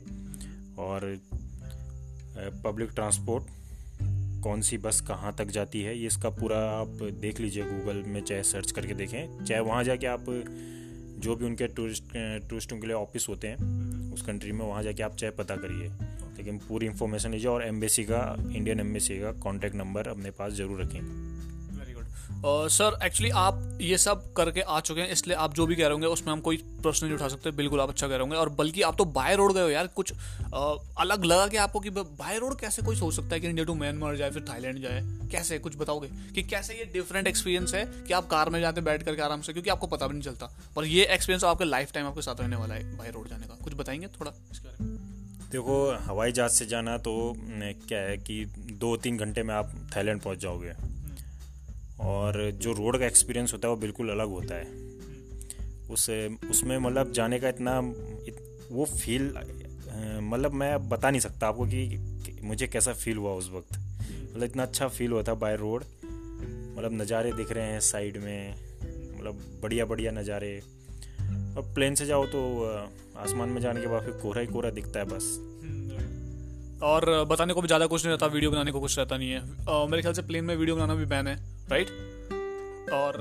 और 0.79 1.17
पब्लिक 2.65 2.89
ट्रांसपोर्ट 2.91 3.43
कौन 4.41 4.61
सी 4.61 4.77
बस 4.77 5.01
कहाँ 5.01 5.33
तक 5.37 5.47
जाती 5.47 5.81
है, 5.81 5.97
ये 5.97 6.07
इसका 6.07 6.29
पूरा 6.29 6.57
आप 6.71 7.01
देख 7.21 7.39
लीजिए 7.39 7.63
गूगल 7.63 8.03
में, 8.07 8.21
चाहे 8.21 8.43
सर्च 8.43 8.71
करके 8.71 8.93
देखें, 8.93 9.45
चाहे 9.45 9.61
वहाँ 9.61 9.83
जाके 9.83 10.07
आप 10.07 10.25
जो 11.19 11.35
भी 11.35 11.45
उनके 11.45 11.67
टूरिस्ट 11.67 12.03
टूरिस्टों 12.49 12.77
के 12.79 12.87
लिए 12.87 12.95
ऑफ़िस 12.95 13.25
होते 13.29 13.47
हैं, 13.47 14.11
उस 14.13 14.21
कंट्री 14.21 14.51
में 14.51 14.65
वहाँ 14.65 14.83
जाके 14.83 15.03
आप 15.03 15.15
चाहे 15.15 15.31
पता 15.31 15.55
करिए। 15.55 15.89
लेकिन 16.37 16.57
पूरी 16.57 16.85
इन्फॉर्मेशन 16.85 17.31
लीजिए 17.31 17.49
और 17.49 17.63
एम्बेसी 17.63 18.03
का 18.03 18.21
इंडियन 18.55 18.79
एम्बेसी 18.79 19.19
का 19.19 19.31
कॉन्टैक्ट 19.39 19.75
नंबर 19.75 20.07
अपने 20.07 20.31
पास 20.31 20.53
ज़रूर 20.53 20.81
रखें। 20.81 21.28
सर 22.45 22.97
एक्चुअली 23.03 23.29
आप 23.29 23.77
ये 23.81 23.97
सब 23.97 24.21
करके 24.33 24.61
आ 24.61 24.79
चुके 24.79 25.01
हैं 25.01 25.09
इसलिए 25.09 25.35
आप 25.35 25.53
जो 25.53 25.65
भी 25.65 25.75
कह 25.75 25.83
रहे 25.83 25.91
होंगे 25.91 26.07
उसमें 26.07 26.31
हम 26.33 26.39
कोई 26.41 26.57
प्रश्न 26.83 27.05
नहीं 27.05 27.15
उठा 27.15 27.27
सकते 27.27 27.51
बिल्कुल 27.51 27.81
आप 27.81 27.89
अच्छा 27.89 28.07
कह 28.07 28.13
रहे 28.13 28.21
होंगे। 28.21 28.35
और 28.35 28.49
बल्कि 28.49 28.81
आप 28.81 28.97
तो 28.97 29.05
बाय 29.05 29.35
रोड 29.35 29.53
गए 29.53 29.61
हो 29.61 29.69
यार 29.69 29.87
कुछ 29.87 30.13
आ, 30.53 30.73
अलग 30.99 31.25
लगा 31.25 31.47
कि 31.47 31.57
आपको 31.57 31.79
कि 31.79 31.89
बाय 31.89 32.37
रोड 32.39 32.59
कैसे 32.59 32.81
कोई 32.81 32.95
सोच 32.95 33.15
सकता 33.15 33.35
है 33.35 33.39
कि 33.39 33.47
इंडिया 33.47 33.65
टू 33.65 33.73
म्यांमार 33.75 34.15
जाए 34.15 34.31
फिर 34.31 34.45
थाईलैंड 34.49 34.79
जाए? 34.79 35.01
कैसे 35.31 35.59
कुछ 35.59 35.77
बताओगे? 35.77 36.09
कि 36.35 36.43
कैसे 36.43 36.73
ये 36.73 36.85
डिफरेंट 36.85 37.27
एक्सपीरियंस 37.27 37.73
है 37.73 37.85
कि 38.07 38.13
आप 38.13 38.27
कार 38.27 38.49
में 38.49 38.59
जाते 38.61 38.81
बैठ 38.81 39.03
करके 39.03 39.21
आराम 39.21 39.41
से 39.41 39.53
क्योंकि 39.53 39.69
आपको 39.69 39.87
पता 39.87 40.07
भी 40.07 40.13
नहीं 40.13 40.23
चलता। 40.23 40.49
पर 40.75 40.85
ये 40.85 41.05
एक्सपीरियंस 41.05 41.43
आपके 41.43 41.65
लाइफ 41.65 41.91
टाइम 41.91 42.07
आपके 42.07 42.21
साथ 42.21 42.41
रहने 42.41 42.55
वाला 42.55 42.75
है 42.75 42.97
बाय 42.97 43.11
रोड 43.11 43.29
जाने 43.29 43.47
का। 43.47 43.57
कुछ 43.63 43.73
बताएँगे 43.73 44.07
थोड़ा 44.19 44.31
इसके 44.51 44.67
बारे 44.67 44.83
में? 44.83 44.97
देखो 45.51 45.97
हवाई 46.01 46.31
जहाज़ 46.31 46.51
से 46.51 46.65
जाना 46.65 46.97
तो 46.97 47.33
क्या 47.87 47.99
है 47.99 48.17
कि 48.17 48.45
दो 48.79 48.95
तीन 48.97 49.17
घंटे 49.17 49.43
में 49.43 49.53
आप 49.55 49.73
थाईलैंड 49.95 50.21
पहुँच 50.21 50.37
जाओगे। 50.37 50.73
और 51.99 52.51
जो 52.51 52.73
रोड 52.73 52.97
का 52.99 53.05
एक्सपीरियंस 53.05 53.53
होता 53.53 53.67
है 53.67 53.73
वो 53.73 53.79
बिल्कुल 53.81 54.09
अलग 54.09 54.29
होता 54.29 54.55
है। 54.55 54.65
उस 55.89 56.09
उसमें 56.49 56.77
मतलब 56.77 57.11
जाने 57.11 57.39
का 57.39 57.49
इतना 57.49 57.79
इत, 58.27 58.67
वो 58.71 58.85
फील 58.85 59.33
मतलब 60.21 60.53
मैं 60.53 60.89
बता 60.89 61.09
नहीं 61.09 61.21
सकता 61.21 61.47
आपको 61.47 61.65
कि, 61.65 62.39
मुझे 62.43 62.67
कैसा 62.67 62.93
फील 62.93 63.17
हुआ 63.17 63.31
उस 63.31 63.49
वक्त। 63.51 63.77
मतलब 64.31 64.43
इतना 64.43 64.63
अच्छा 64.63 64.87
फील 64.87 65.11
हुआ 65.11 65.23
था 65.23 65.33
बाय 65.33 65.55
रोड 65.55 65.83
मतलब 65.83 66.91
नज़ारे 66.93 67.31
दिख 67.31 67.51
रहे 67.51 67.71
हैं 67.71 67.79
साइड 67.79 68.17
में 68.17 68.53
मतलब 69.17 69.59
बढ़िया 69.63 69.85
बढ़िया 69.85 70.11
नज़ारे। 70.11 70.59
और 70.59 71.71
प्लेन 71.75 71.95
से 71.95 72.05
जाओ 72.05 72.25
तो 72.25 72.41
आसमान 73.17 73.49
में 73.49 73.61
जाने 73.61 73.81
के 73.81 73.87
बाद 73.87 74.03
फिर 74.03 74.13
कोहरा 74.13 74.41
ही 74.41 74.47
कोहरा 74.47 74.69
दिखता 74.69 74.99
है 74.99 75.05
बस। 75.05 75.48
और 76.83 77.25
बताने 77.29 77.53
को 77.53 77.61
भी 77.61 77.67
ज़्यादा 77.67 77.85
कुछ 77.87 78.05
नहीं 78.05 78.11
रहता 78.11 78.25
वीडियो 78.27 78.51
बनाने 78.51 78.71
को 78.71 78.79
कुछ 78.79 78.97
रहता 78.97 79.17
नहीं 79.17 79.29
है। 79.29 79.39
आ, 79.69 79.85
मेरे 79.85 80.01
ख्याल 80.01 80.13
से 80.13 80.21
प्लेन 80.21 80.45
में 80.45 80.55
वीडियो 80.55 80.75
बनाना 80.75 80.95
भी 80.95 81.05
बैन 81.07 81.27
है 81.27 81.35
राइट 81.69 81.89
और 82.93 83.17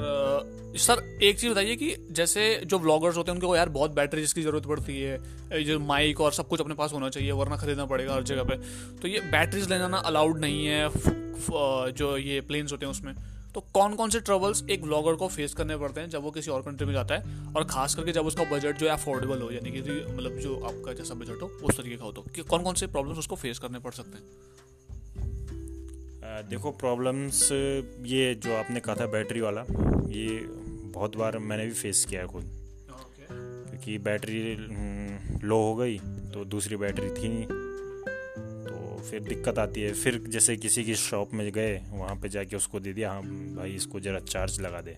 सर 0.79 1.03
एक 1.23 1.39
चीज़ 1.39 1.51
बताइए 1.51 1.77
कि 1.77 1.95
जैसे 2.11 2.43
जो 2.67 2.79
व्लॉगर्स 2.79 3.17
होते 3.17 3.31
हैं 3.31 3.37
उनको 3.37 3.55
यार 3.57 3.69
बहुत 3.69 3.95
बैटरी 3.95 4.21
जिसकी 4.21 4.43
ज़रूरत 4.43 4.67
पड़ती 4.67 5.01
है 5.01 5.65
जो 5.65 5.79
माइक 5.81 6.21
और 6.21 6.33
सब 6.33 6.49
कुछ 6.49 6.61
अपने 6.61 6.75
पास 6.75 6.93
होना 6.93 7.09
चाहिए 7.09 7.33
वरना 7.33 7.57
खरीदना 7.57 7.85
पड़ेगा 7.87 8.15
हर 8.15 8.23
जगह 8.23 8.45
पे। 8.45 8.57
तो 9.01 9.09
ये 9.09 9.21
बैटरीज 9.33 9.69
ले 9.71 9.79
जाना 9.79 9.99
अलाउड 10.07 10.39
नहीं 10.41 10.67
है 10.67 10.89
जो 11.93 12.17
ये 12.19 12.41
प्लेन्स 12.43 12.73
होते 12.73 12.87
हैं 12.87 12.91
उसमें। 12.91 13.15
तो 13.55 13.61
कौन 13.75 13.95
कौन 13.95 14.11
से 14.11 14.21
ट्रबल्स 14.21 14.63
एक 14.71 14.83
ब्लॉगर 14.83 15.15
को 15.15 15.29
फेस 15.29 15.55
करने 15.55 15.77
पड़ते 15.77 16.01
हैं 16.01 16.09
जब 16.11 16.23
वो 16.23 16.31
किसी 16.31 16.51
और 16.51 16.63
कंट्री 16.63 16.87
में 16.87 16.93
जाता 16.93 17.15
है? 17.15 17.55
और 17.57 17.65
खास 17.65 17.95
करके 17.95 18.13
जब 18.13 18.27
उसका 18.27 18.45
बजट 18.45 18.79
जो 18.79 18.87
है 18.87 18.93
अफोर्डेबल 18.93 19.43
हो 19.43 19.51
यानी 19.51 19.71
कि 19.71 19.81
मतलब 19.81 20.39
जो 20.39 20.61
आपका 20.61 20.93
जैसा 20.93 21.15
बजट 21.15 21.43
हो 21.43 21.47
उस 21.47 21.77
तरीके 21.77 21.97
का 21.97 22.05
हो 22.05 22.13
तो 22.13 22.23
कि 22.35 22.43
कौन 22.43 22.63
कौन 22.63 22.75
से 22.75 22.87
प्रॉब्लम्स 22.87 23.19
उसको 23.19 23.37
फेस 23.37 23.59
करने 23.59 23.79
पड़ 23.79 23.93
सकते 23.93 24.17
हैं? 24.17 24.25
देखो 26.49 26.71
प्रॉब्लम्स 26.71 27.49
ये 28.07 28.35
जो 28.35 28.57
आपने 28.57 28.81
कहा 28.81 28.95
था 28.95 29.07
बैटरी 29.07 29.41
वाला 29.41 29.61
ये 30.09 30.41
बहुत 30.95 31.17
बार 31.17 31.39
मैंने 31.39 31.67
भी 31.67 31.73
फेस 31.73 32.05
किया 32.05 32.21
है 32.21 32.27
खुद। 32.27 32.45
क्योंकि 33.31 33.99
बैटरी 33.99 34.57
लो 35.49 35.63
हो 35.63 35.75
गई 35.77 35.99
तो 36.35 36.45
दूसरी 36.45 36.77
बैटरी 36.77 37.11
थी 37.11 37.29
नहीं। 37.29 37.68
फिर 39.01 39.21
दिक्कत 39.23 39.59
आती 39.59 39.81
है। 39.81 39.93
फिर 39.95 40.19
जैसे 40.29 40.57
किसी 40.57 40.85
की 40.85 40.95
शॉप 40.97 41.35
में 41.35 41.51
गए 41.53 41.77
वहाँ 41.91 42.15
पे 42.17 42.29
जाके 42.29 42.57
उसको 42.57 42.81
दे 42.81 42.93
दिया 42.93 43.13
हाँ 43.13 43.23
भाई 43.57 43.75
इसको 43.75 44.01
ज़रा 44.01 44.21
चार्ज 44.21 44.61
लगा 44.61 44.81
दे। 44.81 44.97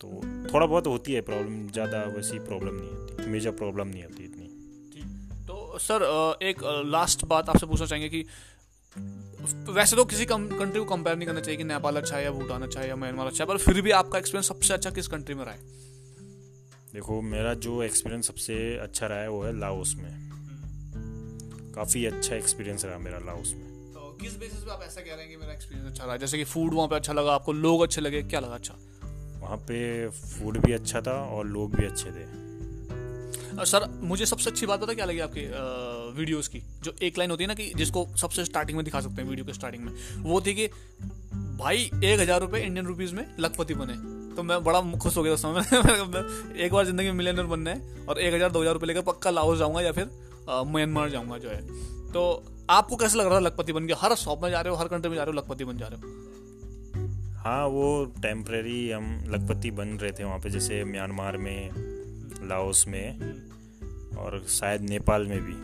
तो 0.00 0.08
थोड़ा 0.52 0.66
बहुत 0.66 0.86
होती 0.86 1.12
है 1.12 1.20
प्रॉब्लम 1.22 1.68
ज़्यादा 1.70 2.04
वैसी 2.16 2.38
प्रॉब्लम 2.40 2.74
नहीं 2.74 2.90
होती 2.90 3.30
मेजर 3.30 3.50
प्रॉब्लम 3.58 3.88
नहीं 3.88 4.02
होती 4.04 4.24
इतनी। 4.24 4.46
तो 5.46 5.78
सर 5.80 6.02
एक 6.42 6.62
लास्ट 6.86 7.24
बात 7.24 7.48
आपसे 7.48 7.66
पूछना 7.66 7.86
चाहेंगे 7.86 8.08
कि 8.08 8.24
वैसे 9.70 9.96
तो 9.96 10.04
किसी 10.04 10.24
कंट्री 10.26 10.78
को 10.78 10.84
कंपेयर 10.86 11.16
नहीं 11.16 11.26
करना 11.26 11.40
चाहिए 11.40 11.58
कि 11.58 11.64
नेपाल 11.64 11.96
अच्छा 11.96 12.16
है 12.16 12.24
या 12.24 12.30
भूटान 12.30 12.62
अच्छा 12.62 12.80
है 12.80 12.88
या 12.88 12.96
म्यांमार 12.96 13.26
अच्छा 13.26 13.44
है 13.44 13.48
पर 13.48 13.58
फिर 13.58 13.80
भी 13.80 13.90
आपका 13.92 14.18
एक्सपीरियंस 14.18 14.48
सबसे 14.48 14.74
अच्छा 14.74 14.90
किस 14.90 15.08
कंट्री 15.08 15.34
में 15.34 15.44
रहा 15.44 15.54
है? 15.54 15.60
देखो 16.92 17.20
मेरा 17.22 17.54
जो 17.56 17.82
एक्सपीरियंस 17.82 18.26
सबसे 18.26 18.54
अच्छा 18.78 19.06
रहा 19.06 19.18
है 19.18 19.28
वो 19.30 19.42
है 19.42 19.58
लाओस 19.58 19.94
में। 19.98 20.31
काफ़ी 21.74 22.04
अच्छा 22.06 22.34
एक्सपीरियंस 22.36 22.84
रहा 22.84 22.98
मेरा 22.98 23.18
लाओस 23.26 23.52
में। 23.52 23.66
तो 23.94 24.16
किस 24.20 24.38
बेसिस 24.38 24.60
पे 24.60 24.70
आप 24.70 24.82
ऐसा 24.82 25.00
कह 25.00 25.14
रहे 25.14 25.20
हैं 25.20 25.30
कि 25.30 25.36
मेरा 25.36 25.52
एक्सपीरियंस 25.52 25.90
अच्छा 25.90 26.04
रहा? 26.04 26.16
जैसे 26.16 26.38
कि 26.38 26.44
फ़ूड 26.44 26.74
वहाँ 26.74 26.88
पे 26.88 26.96
अच्छा 26.96 27.12
लगा 27.12 27.32
आपको 27.32 27.52
लोग 27.54 27.82
अच्छे 27.82 28.00
लगे 28.00 28.22
क्या 28.24 28.40
लगा 28.40 28.54
अच्छा? 28.54 28.74
वहाँ 29.40 29.56
पे 29.68 30.08
फ़ूड 30.10 30.58
भी 30.64 30.72
अच्छा 30.72 31.00
था 31.00 31.12
और 31.28 31.46
लोग 31.48 31.74
भी 31.76 31.86
अच्छे 31.86 32.10
थे। 32.10 32.30
सर 33.66 33.86
मुझे 34.02 34.26
सबसे 34.26 34.50
अच्छी 34.50 34.66
बात 34.66 34.80
पता 34.80 34.92
क्या 34.94 35.04
लगी 35.04 35.18
आपकी 35.20 35.40
वीडियोस 36.18 36.48
की? 36.48 36.62
जो 36.82 36.94
एक 37.02 37.18
लाइन 37.18 37.30
होती 37.30 37.44
है 37.44 37.48
ना 37.48 37.54
कि 37.54 37.72
जिसको 37.76 38.06
सबसे 38.16 38.44
स्टार्टिंग 38.44 38.76
में 38.76 38.84
दिखा 38.84 39.00
सकते 39.00 39.22
हैं 39.22 39.28
वीडियो 39.28 39.46
के 39.46 39.52
स्टार्टिंग 39.52 39.84
में। 39.84 39.92
वो 40.22 40.40
थी 40.40 40.54
कि 40.54 40.66
भाई 41.58 41.90
एक 42.04 42.20
हज़ार 42.20 42.40
रुपये 42.40 42.62
इंडियन 42.62 42.86
रुपीज़ 42.86 43.14
में 43.14 43.24
लखपति 43.40 43.74
बने। 43.74 43.94
तो 44.36 44.42
मैं 44.42 44.62
बड़ा 44.64 44.80
खुश 44.98 45.16
हो 45.16 45.22
गया 45.22 45.32
उस 45.32 45.42
समय। 45.42 45.62
एक 46.64 46.72
बार 46.72 46.84
ज़िंदगी 46.86 47.06
में 47.06 47.12
मिलियनर 47.14 47.46
बनना 47.46 47.70
है 47.70 48.06
और 48.06 48.20
एक 48.20 48.34
हज़ार 48.34 48.50
दो 48.50 48.60
हज़ार 48.60 48.74
रुपये 48.74 48.86
लेकर 48.86 49.02
पक्का 49.02 49.30
लाहौस 49.30 49.58
जाऊँगा 49.58 49.80
या 49.80 49.92
फिर 49.92 50.04
म्यांमार 50.48 51.10
जाऊँगा 51.10 51.38
जो 51.38 51.48
है। 51.48 51.60
तो 52.12 52.42
आपको 52.70 52.96
कैसे 52.96 53.18
लग 53.18 53.26
रहा 53.26 53.34
था 53.34 53.40
लखपति 53.40 53.72
बन 53.72 53.86
गया 53.86 53.96
हर 54.00 54.14
शॉप 54.14 54.42
में 54.42 54.50
जा 54.50 54.60
रहे 54.60 54.70
हो 54.70 54.78
हर 54.78 54.88
कंट्री 54.88 55.10
में 55.10 55.16
जा 55.16 55.22
रहे 55.24 55.32
हो 55.32 55.38
लखपति 55.38 55.64
बन 55.64 55.78
जा 55.78 55.86
रहे 55.86 56.00
हो? 56.00 56.08
हाँ 57.38 57.66
वो 57.66 58.04
टेम्प्रेरी 58.22 58.90
हम 58.90 59.24
लखपति 59.28 59.70
बन 59.70 59.88
रहे 59.88 60.12
थे 60.12 60.24
वहाँ 60.24 60.38
पे 60.38 60.50
जैसे 60.50 60.84
म्यांमार 60.84 61.36
में 61.36 61.70
लाओस 62.48 62.84
में 62.88 64.18
और 64.18 64.44
शायद 64.48 64.82
नेपाल 64.82 65.26
में 65.26 65.40
भी। 65.40 65.54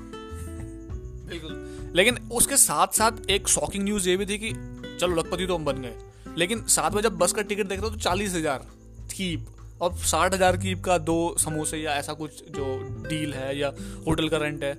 बिल्कुल। 1.29 1.93
लेकिन 1.95 2.19
उसके 2.33 2.57
साथ 2.57 2.87
साथ 2.87 3.31
एक 3.31 3.49
शॉकिंग 3.49 3.85
न्यूज़ 3.85 4.09
ये 4.09 4.17
भी 4.17 4.27
थी 4.27 4.39
कि 4.39 4.53
चलो 5.01 5.15
लखपति 5.17 5.47
तो 5.47 5.55
हम 5.55 5.65
बन 5.65 5.83
गए। 5.83 5.95
लेकिन 6.39 6.63
साथ 6.69 6.91
में 6.91 7.03
जब 7.03 7.19
बस 7.19 7.33
का 7.33 7.43
टिकट 7.43 7.67
देख 7.67 7.81
रहे 7.81 7.89
हो 7.89 7.95
तो 7.95 8.01
चालीस 8.01 8.35
हज़ार 8.35 8.67
कीप 9.13 9.47
और 9.81 9.95
साठ 10.05 10.35
हज़ार 10.35 10.57
की 10.57 10.75
का 10.85 10.99
दो 11.01 11.35
समोसे 11.39 11.79
या 11.79 11.95
ऐसा 11.95 12.13
कुछ 12.13 12.43
जो 12.51 12.77
डील 13.09 13.35
है 13.35 13.57
या 13.59 13.73
होटल 14.07 14.29
का 14.29 14.39
रेंट 14.39 14.65
है। 14.65 14.75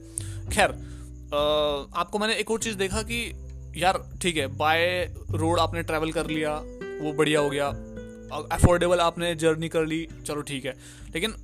खैर 0.50 0.72
आपको 1.32 2.20
मैंने 2.20 2.36
एक 2.36 2.52
और 2.52 2.60
चीज़ 2.60 2.78
देखा 2.78 3.02
कि 3.04 3.22
यार, 3.78 4.04
ठीक 4.22 4.38
है 4.38 4.48
बाय 4.58 5.14
रोड 5.32 5.60
आपने 5.60 5.84
ट्रैवल 5.84 6.12
कर 6.12 6.28
लिया, 6.28 6.56
वो 7.02 7.14
बढ़िया 7.14 7.40
हो 7.40 7.50
गया। 7.50 7.68
अफोर्डेबल 8.54 9.00
आपने 9.00 9.34
जर्नी 9.36 9.70
कर 9.70 9.86
ली, 9.86 10.08
चलो 10.28 10.42
ठीक 10.44 10.66
है। 10.66 10.76
लेकिन 11.14 11.36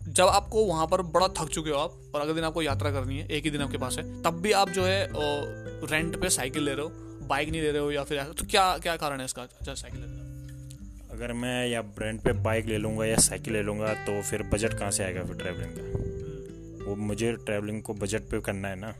जब 0.00 0.26
आपको 0.26 0.64
वहाँ 0.64 0.86
पर 0.86 1.02
बड़ा 1.08 1.28
थक 1.38 1.48
चुके 1.48 1.70
हो 1.70 1.78
आप 1.78 2.14
और 2.14 2.20
अगले 2.20 2.34
दिन 2.34 2.44
आपको 2.44 2.62
यात्रा 2.62 2.90
करनी 2.90 3.18
है, 3.18 3.26
एक 3.28 3.44
ही 3.44 3.50
दिन 3.50 3.62
आपके 3.62 3.78
पास 3.78 3.98
है, 3.98 4.22
तब 4.22 4.40
भी 4.42 4.52
आप 4.54 4.70
जो 4.70 4.84
है 4.84 5.08
रेंट 5.12 6.20
पे 6.20 6.28
साइकिल 6.30 6.62
ले 6.62 6.74
रहे 6.74 6.84
हो 6.84 7.26
बाइक 7.28 7.48
नहीं 7.48 7.62
ले 7.62 7.70
रहे 7.70 7.82
हो 7.82 7.90
या 7.90 8.04
फिर 8.04 8.22
तो 8.32 8.46
क्या 8.46 8.76
क्या 8.78 8.96
कारण 8.96 9.18
है 9.18 9.24
इसका? 9.24 9.42
अच्छा 9.42 9.74
साइकिल 9.74 10.00
ले 10.00 10.17
अगर 11.18 11.32
मैं 11.32 11.66
या 11.68 11.80
रेंट 11.98 12.20
पे 12.22 12.32
बाइक 12.42 12.66
ले 12.66 12.76
लूँगा 12.78 13.04
या 13.06 13.16
साइकिल 13.18 13.52
ले 13.52 13.62
लूँगा 13.62 13.92
तो 14.06 14.20
फिर 14.22 14.42
बजट 14.52 14.74
कहाँ 14.74 14.90
से 14.90 15.04
आएगा 15.04 15.22
फिर 15.24 15.36
ट्रैवलिंग 15.36 15.70
का? 15.70 16.84
वो 16.84 16.94
मुझे 16.96 17.32
ट्रैवलिंग 17.46 17.82
को 17.82 17.94
बजट 17.94 18.28
पे 18.30 18.40
करना 18.40 18.68
है 18.68 18.76
ना। 18.80 18.92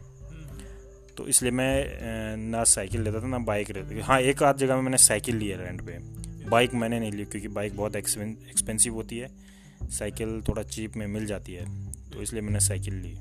तो 1.17 1.27
इसलिए 1.27 1.53
मैं 1.53 2.37
ना 2.37 2.65
साइकिल 2.65 3.03
लेता 3.03 3.21
था, 3.23 3.27
ना 3.27 3.39
बाइक 3.39 3.71
लेता 3.71 3.91
था। 3.91 4.05
हाँ 4.05 4.21
एक 4.21 4.43
आध 4.43 4.57
जगह 4.57 4.77
में 4.77 4.83
मैंने 4.83 4.97
साइकिल 4.97 5.37
ली 5.37 5.49
है 5.49 5.65
रेंट 5.65 5.81
पे। 5.87 5.99
बाइक 6.51 6.75
मैंने 6.75 7.01
नहीं 7.01 7.13
ली, 7.13 7.25
क्योंकि 7.25 7.49
बाइक 7.49 7.77
बहुत 7.77 7.97
एक्सपेंसिव 7.97 8.95
होती 8.95 9.19
है। 9.19 9.31
साइकिल 9.91 10.41
थोड़ा 10.49 10.63
चीप 10.63 10.97
में 10.97 11.07
मिल 11.07 11.27
जाती 11.27 11.55
है। 11.55 11.67
तो 12.11 12.23
इसलिए 12.23 12.43
मैंने 12.43 12.61
साइकिल 12.61 12.95
ली। 12.95 13.17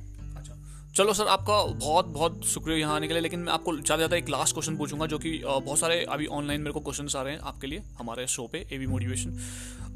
चलो 0.98 1.14
सर, 1.14 1.28
आपका 1.28 1.56
बहुत 1.80 2.06
बहुत 2.06 2.46
शुक्रिया 2.46 2.78
यहाँ 2.78 2.96
आने 2.96 3.08
के 3.08 3.14
लिए, 3.14 3.22
लेकिन 3.22 3.40
मैं 3.40 3.52
आपको 3.54 3.74
ज़्यादा 3.74 3.96
ज़्यादा 3.96 4.16
एक 4.18 4.30
लास्ट 4.30 4.54
क्वेश्चन 4.54 4.78
पूछूँगा, 4.78 5.06
जो 5.06 5.18
कि 5.18 5.32
बहुत 5.46 5.80
सारे 5.80 6.04
अभी 6.06 6.26
ऑनलाइन 6.28 6.62
मेरे 6.62 6.72
को 6.74 6.80
क्वेश्चन 6.80 7.18
आ 7.18 7.22
रहे 7.22 7.34
हैं 7.34 7.40
आपके 7.42 7.68
लिए, 7.68 7.84
हमारे 8.00 8.26
शो 8.28 8.48
पे 8.48 8.66
ए 8.74 8.78
वी 8.78 8.88
मोटिवेशन 8.88 9.38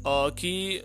कि 0.06 0.84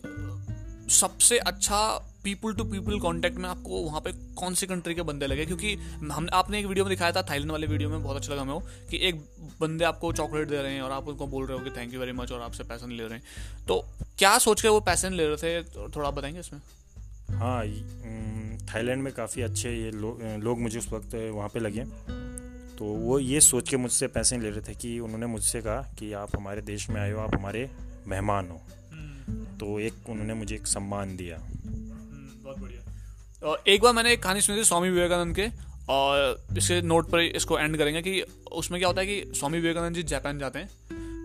सबसे 0.92 1.38
अच्छा 1.40 1.82
पीपल 2.24 2.54
टू 2.54 2.64
पीपल 2.64 3.00
कांटेक्ट 3.00 3.38
में 3.38 3.48
आपको 3.50 3.82
वहाँ 3.82 4.02
पे 4.02 4.12
कौन 4.36 4.54
सी 4.54 4.68
कंट्री 4.68 4.96
के 4.96 5.02
बंदे 5.02 5.28
लगे? 5.28 5.46
क्योंकि 5.46 5.76
हमने, 6.12 6.30
आपने 6.34 6.60
एक 6.60 6.66
वीडियो 6.66 6.86
में 6.86 6.90
दिखाया 6.90 7.12
था 7.12 7.22
थाईलैंड 7.22 7.52
वाले 7.52 7.68
वीडियो 7.68 7.90
में, 7.90 8.02
बहुत 8.04 8.18
अच्छा 8.18 8.34
लगा 8.34 8.44
मैं 8.44 8.60
कि 8.90 9.00
एक 9.10 9.22
बंदे 9.62 9.86
आपको 9.86 10.12
चॉकलेट 10.14 10.48
दे 10.50 10.62
रहे 10.62 10.74
हैं, 10.74 10.82
और 10.82 10.92
आप 10.92 11.08
उनको 11.08 11.28
बोल 11.28 11.46
रहे 11.46 11.58
हो 11.58 11.64
कि 11.64 11.72
थैंक 11.72 11.94
यू 11.94 12.00
वेरी 12.00 12.12
मच 12.14 12.32
और 12.32 12.42
आपसे 12.42 12.64
पैसे 12.64 12.88
नहीं 12.88 12.98
ले 12.98 13.04
रहे 13.04 13.18
हैं। 13.18 13.66
तो 13.68 13.84
क्या 14.18 14.38
सोच 14.40 14.62
के 14.62 14.68
वो 14.68 14.80
पैसे 14.82 15.10
नहीं 15.10 15.18
ले 15.18 15.28
रहे 15.28 15.62
थे? 15.62 15.90
थोड़ा 15.90 16.12
बताएँगे 16.12 16.40
इसमें? 16.40 16.62
हाँ 17.32 17.64
थाईलैंड 18.66 19.04
में 19.04 19.14
काफ़ी 19.14 19.42
अच्छे 19.42 19.72
ये 19.72 19.92
लो, 19.92 20.20
लोग 20.22 20.62
मुझे 20.62 20.80
उस 20.80 20.90
वक्त 20.92 21.16
वहाँ 21.16 21.50
पे 21.50 21.60
लगे। 21.60 21.84
तो 22.78 22.86
वो 22.86 23.20
ये 23.20 23.42
सोच 23.42 23.70
के 23.70 23.78
मुझसे 23.78 24.08
पैसे 24.08 24.38
ले 24.38 24.50
रहे 24.50 24.62
थे 24.62 24.74
कि 24.74 25.00
उन्होंने 25.00 25.26
मुझसे 25.26 25.62
कहा 25.62 25.94
कि 26.00 26.14
आप 26.14 26.36
हमारे 26.36 26.62
देश 26.62 26.90
में 26.90 27.02
आए 27.02 27.12
हो 27.12 27.20
आप 27.20 27.36
हमारे 27.36 27.70
मेहमान 28.08 28.50
हो। 28.50 28.62
हम्म। 28.92 29.58
तो 29.58 29.80
एक 29.80 29.94
उन्होंने 30.10 30.34
मुझे 30.34 30.56
एक 30.56 30.68
सम्मान 30.68 31.18
दिया। 31.18 31.38
हम्म, 31.38 32.44
बहुत 32.44 32.60
बढ़िया। 32.60 33.64
एक 33.68 33.82
बार 33.82 33.94
मैंने 33.94 34.14
एक 34.14 34.24
कहानी 34.24 34.42
सुनी 34.42 34.60
थी 34.60 34.64
स्वामी 34.64 34.90
विवेकानंद 34.90 35.36
के 35.36 35.48
और 35.90 36.44
इसके 36.58 36.82
नोट 36.82 37.10
पर 37.10 37.20
इसको 37.20 37.60
एंड 37.60 37.78
करेंगे 37.78 38.02
कि 38.02 38.24
उसमें 38.52 38.80
क्या 38.82 38.88
होता 38.88 39.02
है 39.02 39.08
कि 39.08 39.34
स्वामी 39.36 39.58
विवेकानंद 39.58 39.96
जी 39.96 40.04
जापान 40.04 40.40
जाते 40.40 40.60
हैं 40.60 40.70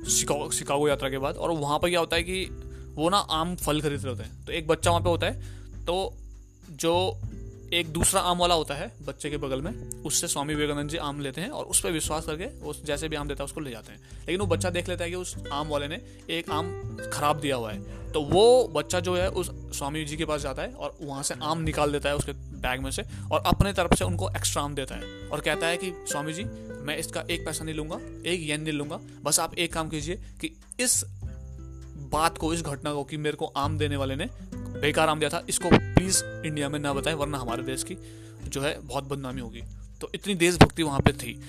शिकागो 0.04 0.50
शिकागो 0.50 0.88
यात्रा 0.88 1.10
के 1.10 1.18
बाद 1.18 1.36
और 1.36 1.50
वहाँ 1.50 1.78
पर 1.78 1.88
क्या 1.90 2.00
होता 2.00 2.16
है 2.16 2.22
कि 2.22 2.44
वो 2.94 3.10
ना 3.10 3.16
आम 3.16 3.56
फल 3.56 3.80
खरीद 3.80 4.00
रहे 4.00 4.10
होते 4.10 4.22
हैं। 4.22 4.44
तो 4.44 4.52
एक 4.52 4.66
बच्चा 4.66 4.90
वहाँ 4.90 5.02
पे 5.02 5.08
होता 5.08 5.26
है 5.26 5.40
तो 5.84 6.16
जो 6.72 7.20
एक 7.74 7.88
दूसरा 7.88 8.20
आम 8.20 8.38
वाला 8.38 8.54
होता 8.54 8.74
है 8.74 8.92
बच्चे 9.06 9.30
के 9.30 9.36
बगल 9.36 9.62
में, 9.62 10.02
उससे 10.02 10.28
स्वामी 10.28 10.54
विवेकानंद 10.54 10.90
जी 10.90 10.96
आम 10.96 11.20
लेते 11.20 11.40
हैं 11.40 11.48
और 11.48 11.64
उस 11.64 11.80
पर 11.80 11.90
विश्वास 11.90 12.26
करके 12.26 12.44
उस 12.44 12.84
जैसे 12.84 13.08
भी 13.08 13.16
आम 13.16 13.28
देता 13.28 13.42
है 13.42 13.44
उसको 13.44 13.60
ले 13.60 13.70
जाते 13.70 13.92
हैं। 13.92 14.00
लेकिन 14.00 14.40
वो 14.40 14.46
बच्चा 14.46 14.70
देख 14.70 14.88
लेता 14.88 15.04
है 15.04 15.10
कि 15.10 15.16
उस 15.16 15.36
आम 15.52 15.68
वाले 15.68 15.88
ने 15.88 16.00
एक 16.30 16.50
आम 16.50 16.96
खराब 17.12 17.40
दिया 17.40 17.56
हुआ 17.56 17.72
है। 17.72 18.12
तो 18.12 18.20
वो 18.20 18.68
बच्चा 18.68 19.00
जो 19.00 19.16
है 19.16 19.28
उस 19.30 19.50
स्वामी 19.78 20.04
जी 20.04 20.16
के 20.16 20.24
पास 20.24 20.40
जाता 20.40 20.62
है 20.62 20.72
और 20.72 20.98
वहाँ 21.00 21.22
से 21.22 21.34
आम 21.42 21.60
निकाल 21.60 21.92
देता 21.92 22.08
है 22.08 22.16
उसके 22.16 22.32
बैग 22.32 22.80
में 22.80 22.90
से 22.90 23.02
और 23.32 23.42
अपने 23.46 23.72
तरफ़ 23.72 23.94
से 23.94 24.04
उनको 24.04 24.30
एक्स्ट्रा 24.30 24.62
आम 24.62 24.74
देता 24.74 24.94
है 24.94 25.28
और 25.28 25.40
कहता 25.40 25.66
है 25.66 25.76
कि, 25.76 25.92
स्वामी 26.08 26.32
जी, 26.32 26.44
मैं 26.80 26.96
इसका 26.96 27.24
एक 27.30 27.46
पैसा 27.46 27.64
नहीं 27.64 27.74
लूँगा, 27.74 27.96
एक 28.30 28.40
येन 28.40 28.60
नहीं 28.60 28.72
लूँगा, 28.72 29.00
बस 29.22 29.40
आप 29.40 29.54
एक 29.54 29.72
काम 29.72 29.88
कीजिए 29.88 30.16
कि 30.16 30.60
इस 30.80 31.04
बात 32.12 32.38
को, 32.38 32.54
इस 32.54 32.62
घटना 32.62 32.92
को 32.92 33.04
कि 33.04 33.16
मेरे 33.16 33.36
को 33.36 33.46
आम 33.46 33.78
देने 33.78 33.96
वाले 33.96 34.16
ने 34.16 34.28
बेकार 34.82 35.08
आम 35.08 35.18
दिया 35.18 35.30
था। 35.30 35.44
इसको 35.48 35.70
प्लीज़ 35.72 36.22
इंडिया 36.46 36.68
में 36.68 36.78
ना 36.78 36.92
बताएँ 36.92 37.16
वरना 37.16 37.38
हमारे 37.38 37.62
देश 37.62 37.82
की 37.82 37.96
जो 38.48 38.60
है 38.60 38.78
बहुत 38.82 39.04
बदनामी 39.04 39.40
होगी। 39.40 39.62
तो 40.00 40.10
इतनी 40.14 40.34
देशभक्ति 40.34 40.82
वहाँ 40.82 41.00
पे 41.00 41.12
थी। 41.12 41.40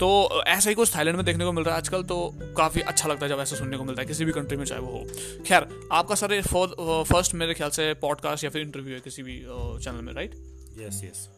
तो 0.00 0.08
ऐसा 0.46 0.68
ही 0.70 0.74
कुछ 0.74 0.94
थाईलैंड 0.96 1.16
में 1.16 1.24
देखने 1.26 1.44
को 1.44 1.52
मिल 1.52 1.64
रहा 1.64 1.74
है 1.74 1.80
आजकल 1.80 2.02
तो 2.02 2.18
काफ़ी 2.56 2.80
अच्छा 2.80 3.08
लगता 3.08 3.26
है 3.26 3.32
जब 3.32 3.40
ऐसा 3.40 3.56
सुनने 3.56 3.76
को 3.76 3.84
मिलता 3.84 4.02
है 4.02 4.08
किसी 4.08 4.24
भी 4.24 4.32
कंट्री 4.32 4.56
में 4.56 4.64
चाहे 4.64 4.80
वो 4.80 4.88
हो। 4.88 5.42
खैर 5.46 5.66
आपका 5.92 6.14
सर 6.14 6.40
फ़र्स्ट 6.42 7.34
मेरे 7.34 7.54
ख्याल 7.54 7.70
से 7.70 7.94
पॉडकास्ट 7.94 8.44
या 8.44 8.50
फिर 8.50 8.62
इंटरव्यू 8.62 8.94
है 8.94 9.00
किसी 9.00 9.22
भी 9.22 9.38
चैनल 9.84 10.00
में 10.02 10.12
राइट 10.12 10.34
यस 10.78 11.00
यस 11.04 11.28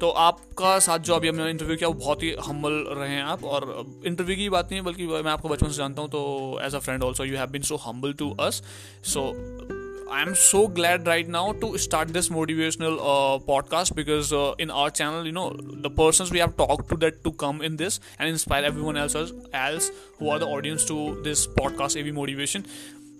तो 0.00 0.08
आपका 0.10 0.78
साथ 0.78 0.98
जो 0.98 1.14
अभी 1.14 1.28
हमने 1.28 1.50
इंटरव्यू 1.50 1.76
किया 1.76 1.88
वो 1.88 1.94
बहुत 1.94 2.22
ही 2.22 2.34
हम्बल 2.46 2.72
रहे 2.72 3.10
हैं 3.10 3.22
आप 3.22 3.44
और 3.44 3.86
इंटरव्यू 4.06 4.36
की 4.36 4.48
बात 4.48 4.64
नहीं 4.64 4.80
है 4.80 4.86
बल्कि 4.86 5.06
मैं 5.06 5.30
आपको 5.30 5.48
बचपन 5.48 5.68
से 5.68 5.76
जानता 5.76 6.02
हूँ 6.02 6.10
तो 6.10 6.60
as 6.62 6.74
a 6.74 6.78
friend 6.78 7.02
also 7.02 7.24
you 7.24 7.36
have 7.36 7.46
been 7.46 7.62
so 7.62 7.76
humble 7.76 8.12
to 8.12 8.30
us 8.40 8.62
so 9.04 9.32
I 10.10 10.22
am 10.22 10.34
so 10.34 10.68
glad 10.68 11.06
right 11.06 11.28
now 11.28 11.52
to 11.52 11.76
start 11.76 12.08
this 12.08 12.28
motivational 12.30 12.98
uh, 12.98 13.38
podcast 13.44 13.94
because 13.94 14.32
uh, 14.32 14.54
in 14.58 14.70
our 14.70 14.90
channel, 14.90 15.26
you 15.26 15.32
know, 15.32 15.54
the 15.60 15.90
persons 15.90 16.30
we 16.30 16.38
have 16.38 16.56
talked 16.56 16.88
to 16.88 16.96
that 16.98 17.22
to 17.24 17.32
come 17.32 17.60
in 17.60 17.76
this 17.76 18.00
and 18.18 18.28
inspire 18.28 18.64
everyone 18.64 18.96
else 18.96 19.14
else 19.52 19.90
who 20.18 20.30
are 20.30 20.38
the 20.38 20.46
audience 20.46 20.84
to 20.86 21.20
this 21.22 21.46
podcast, 21.46 22.00
AV 22.00 22.14
Motivation. 22.14 22.64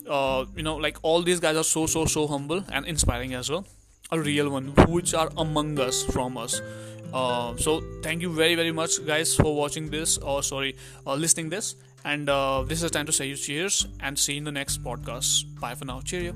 Uh, 0.08 0.46
you 0.56 0.62
know, 0.62 0.76
like 0.76 0.96
all 1.02 1.22
these 1.22 1.40
guys 1.40 1.56
are 1.56 1.64
so 1.64 1.86
so 1.86 2.06
so 2.06 2.26
humble 2.26 2.64
and 2.72 2.86
inspiring 2.86 3.34
as 3.42 3.50
well. 3.56 3.66
a 4.16 4.18
real 4.26 4.46
one 4.52 4.68
which 4.92 5.10
are 5.22 5.28
among 5.42 5.70
us 5.86 5.96
from 6.12 6.38
us 6.42 6.54
uh, 7.18 7.56
so 7.64 7.72
thank 8.06 8.22
you 8.26 8.30
very 8.38 8.54
very 8.60 8.72
much 8.78 8.96
guys 9.10 9.34
for 9.40 9.50
watching 9.58 9.90
this 9.94 10.14
or 10.32 10.36
sorry 10.50 10.70
uh, 11.06 11.16
listening 11.24 11.50
this 11.54 11.68
and 12.12 12.32
uh, 12.36 12.62
this 12.72 12.82
is 12.88 12.94
time 12.96 13.10
to 13.10 13.16
say 13.18 13.26
you 13.32 13.36
cheers 13.46 13.80
and 14.10 14.22
see 14.24 14.36
you 14.38 14.42
in 14.44 14.48
the 14.50 14.56
next 14.60 14.82
podcast 14.88 15.44
bye 15.66 15.74
for 15.82 15.90
now 15.92 15.98
cheerio 16.12 16.32